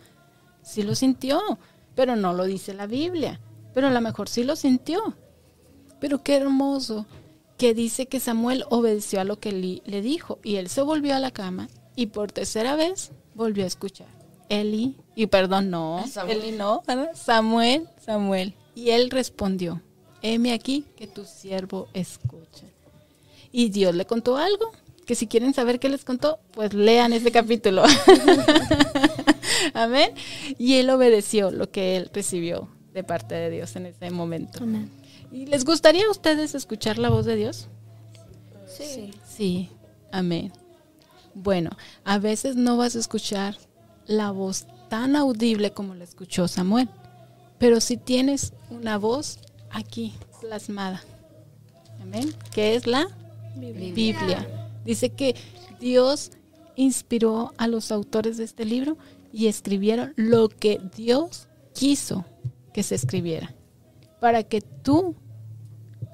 [0.63, 1.59] Sí lo sintió,
[1.95, 3.39] pero no lo dice la Biblia.
[3.73, 5.15] Pero a lo mejor sí lo sintió.
[5.99, 7.05] Pero qué hermoso
[7.57, 11.19] que dice que Samuel obedeció a lo que le dijo y él se volvió a
[11.19, 14.16] la cama y por tercera vez volvió a escuchar.
[14.49, 16.37] Eli, y perdón, no, Samuel.
[16.37, 17.11] Eli no, ¿verdad?
[17.13, 18.53] Samuel, Samuel.
[18.75, 19.81] Y él respondió,
[20.21, 22.65] heme aquí que tu siervo escucha.
[23.51, 24.71] Y Dios le contó algo,
[25.05, 27.83] que si quieren saber qué les contó, pues lean ese capítulo.
[29.73, 30.11] Amén.
[30.57, 34.63] Y él obedeció lo que él recibió de parte de Dios en ese momento.
[34.63, 34.91] Amén.
[35.31, 37.67] ¿Y les gustaría a ustedes escuchar la voz de Dios?
[38.67, 39.13] Sí.
[39.27, 39.69] Sí,
[40.11, 40.51] amén.
[41.33, 41.71] Bueno,
[42.03, 43.55] a veces no vas a escuchar
[44.07, 46.89] la voz tan audible como la escuchó Samuel,
[47.57, 49.39] pero si tienes una voz
[49.69, 51.01] aquí plasmada.
[52.01, 52.33] Amén.
[52.51, 53.07] Que es la
[53.55, 54.47] Biblia.
[54.85, 55.35] Dice que
[55.79, 56.31] Dios
[56.75, 58.97] inspiró a los autores de este libro
[59.33, 62.25] y escribieron lo que Dios quiso
[62.73, 63.53] que se escribiera.
[64.19, 65.15] Para que tú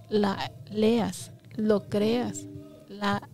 [0.09, 2.45] la leas, lo creas,
[2.87, 3.29] la,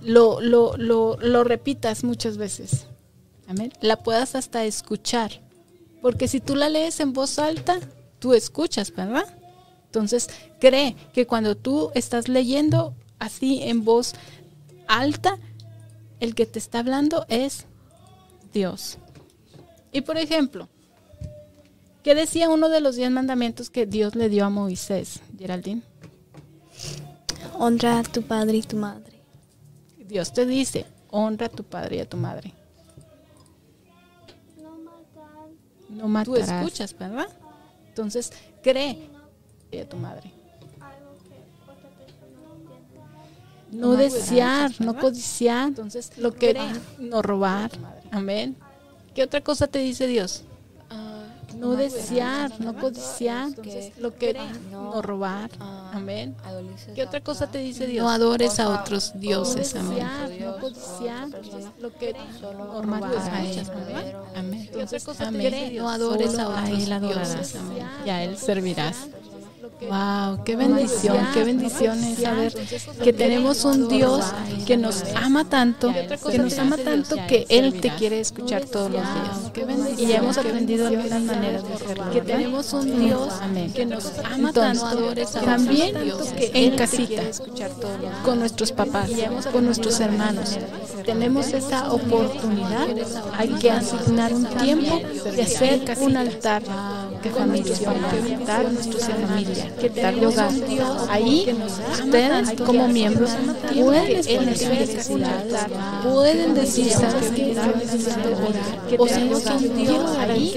[0.00, 2.86] lo, lo, lo, lo repitas muchas veces.
[3.46, 3.72] Amén.
[3.80, 5.32] La puedas hasta escuchar.
[6.00, 7.78] Porque si tú la lees en voz alta,
[8.18, 9.24] tú escuchas, ¿verdad?
[9.86, 10.28] Entonces,
[10.58, 14.14] cree que cuando tú estás leyendo así en voz
[14.88, 15.38] alta,
[16.18, 17.66] el que te está hablando es
[18.52, 18.98] Dios.
[19.92, 20.68] Y por ejemplo,
[22.02, 25.82] ¿qué decía uno de los diez mandamientos que Dios le dio a Moisés, Geraldine?
[27.58, 29.20] Honra a tu padre y tu madre.
[29.98, 32.54] Dios te dice, honra a tu padre y a tu madre.
[34.60, 34.78] No
[35.92, 37.28] No Tú escuchas, ¿verdad?
[37.88, 38.32] Entonces,
[38.62, 39.08] cree
[39.70, 40.32] y a tu madre.
[43.70, 43.88] Entienda.
[43.88, 45.68] No desear, no codiciar.
[45.68, 46.56] Entonces, lo que
[46.98, 47.70] no robar.
[48.10, 48.56] Amén.
[49.14, 50.44] ¿Qué otra cosa te dice Dios?
[51.62, 53.46] Ah, No desear, no codiciar.
[53.48, 55.48] Entonces, lo que no- no robar.
[55.60, 56.34] ah, Amén.
[56.94, 58.02] ¿Qué otra cosa te dice Dios?
[58.04, 59.76] No No adores a otros dioses.
[59.76, 59.90] Amén.
[59.90, 61.28] desear, No codiciar.
[61.30, 61.72] persona.
[61.80, 63.12] Lo que no robar.
[64.34, 64.68] Amén.
[64.72, 65.52] ¿Qué otra cosa te Amén.
[65.52, 65.82] dice Dios?
[65.84, 67.32] No adores a otros él adorarás.
[67.34, 67.56] dioses.
[68.04, 68.96] Y a él servirás.
[69.80, 72.54] Wow, qué bendición, qué bendición es saber
[73.02, 74.24] que tenemos un Dios
[74.64, 75.92] que nos ama tanto,
[76.30, 79.98] que nos ama tanto que Él te quiere escuchar todos los días.
[79.98, 82.10] Y ya hemos aprendido algunas maneras de hacerlo.
[82.12, 83.32] Que tenemos un Dios
[83.74, 85.14] que nos ama tanto,
[85.44, 85.94] también
[86.36, 87.22] que en casita,
[88.24, 89.10] con nuestros papás,
[89.52, 90.58] con nuestros hermanos.
[91.04, 92.86] Tenemos esa oportunidad,
[93.36, 96.62] hay que asignar un tiempo de hacer un altar
[97.30, 100.50] nuestros papás, altar con nuestra familia, altar de hogar.
[101.10, 101.56] Ahí
[101.92, 103.30] ustedes como miembros
[103.74, 105.68] pueden necesidad,
[106.02, 107.54] pueden decir, ¿sabes qué?
[107.54, 108.72] Yo necesito orar.
[108.98, 110.54] O si no son Dios, ahí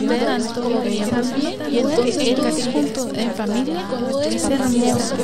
[0.00, 1.26] ustedes como miembros
[1.70, 3.84] y entonces todos juntos en familia
[4.30, 5.14] es hermoso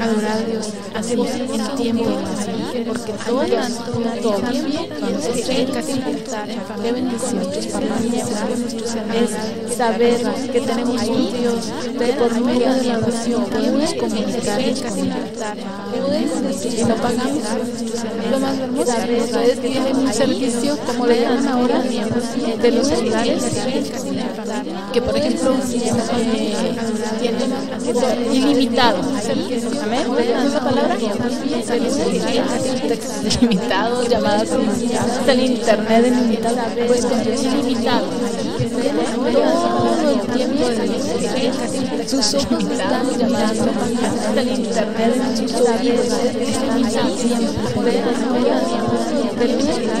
[0.00, 0.68] adorar a Dios.
[0.94, 3.48] Hacemos en tiempo ahí, porque todos,
[4.22, 6.46] todos, entonces en casita,
[6.82, 8.02] qué bendición, tus papás,
[9.14, 10.21] es saber
[10.52, 15.12] que tenemos un Dios que por medio de la oración podemos comunicarnos con Él.
[16.78, 17.42] Y no pagamos.
[18.30, 18.92] Lo más hermoso,
[19.24, 23.44] ustedes tienen un servicio, como le llaman ahora, de los celulares,
[24.92, 26.74] que por ejemplo eh,
[27.20, 27.52] tienen
[28.32, 28.98] ilimitado.
[29.82, 30.06] ¿Amén?
[30.08, 30.96] ¿No es la palabra?
[32.88, 36.56] Textos ilimitados, llamadas ilimitadas, el internet ilimitado,
[36.86, 37.06] pues
[37.42, 38.06] ilimitado.
[39.32, 41.06] Todo el tiempo de Dios.
[42.10, 43.70] Sus ojos están mirando
[44.40, 46.06] el internet en sus oídos.
[46.46, 46.82] Están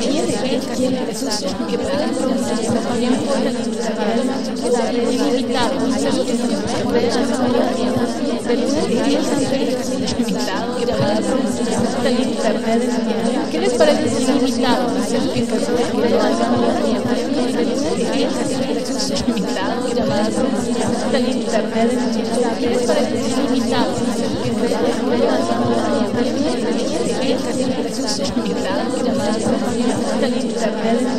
[0.00, 0.34] quiere,
[0.76, 2.58] quiere Jesús que puedan pronunciar
[2.98, 3.32] tiempo
[5.10, 5.74] ilimitado.
[8.42, 8.74] De luz
[10.18, 12.82] ilimitado, que puedan pronunciar hasta el internet.
[13.50, 14.30] ¿Qué les parece si?
[14.30, 14.46] En de
[15.32, 15.52] que internet,
[22.58, 23.94] quieres parecer ilimitado.
[30.20, 31.12] del internet,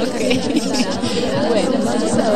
[0.00, 0.18] Ok.
[1.48, 2.30] Bueno, vamos a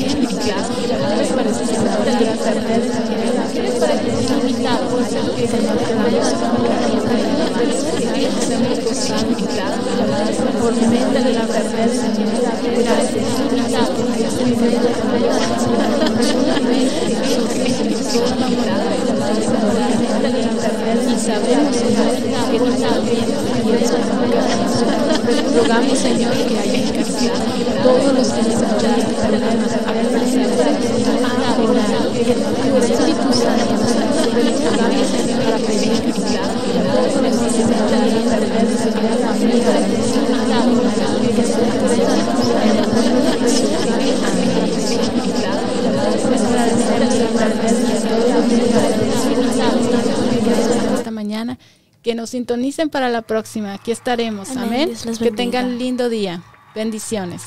[0.00, 0.68] gracias.
[25.54, 27.32] Rogamos, Señor, que haya en casa
[27.82, 29.00] todos los que necesitan
[29.86, 29.92] a
[50.94, 51.58] esta mañana
[52.02, 53.74] que nos sintonicen para la próxima.
[53.74, 54.50] Aquí estaremos.
[54.50, 54.94] Amén.
[55.02, 55.16] Amén.
[55.18, 56.42] Que tengan lindo día.
[56.74, 57.42] Bendiciones.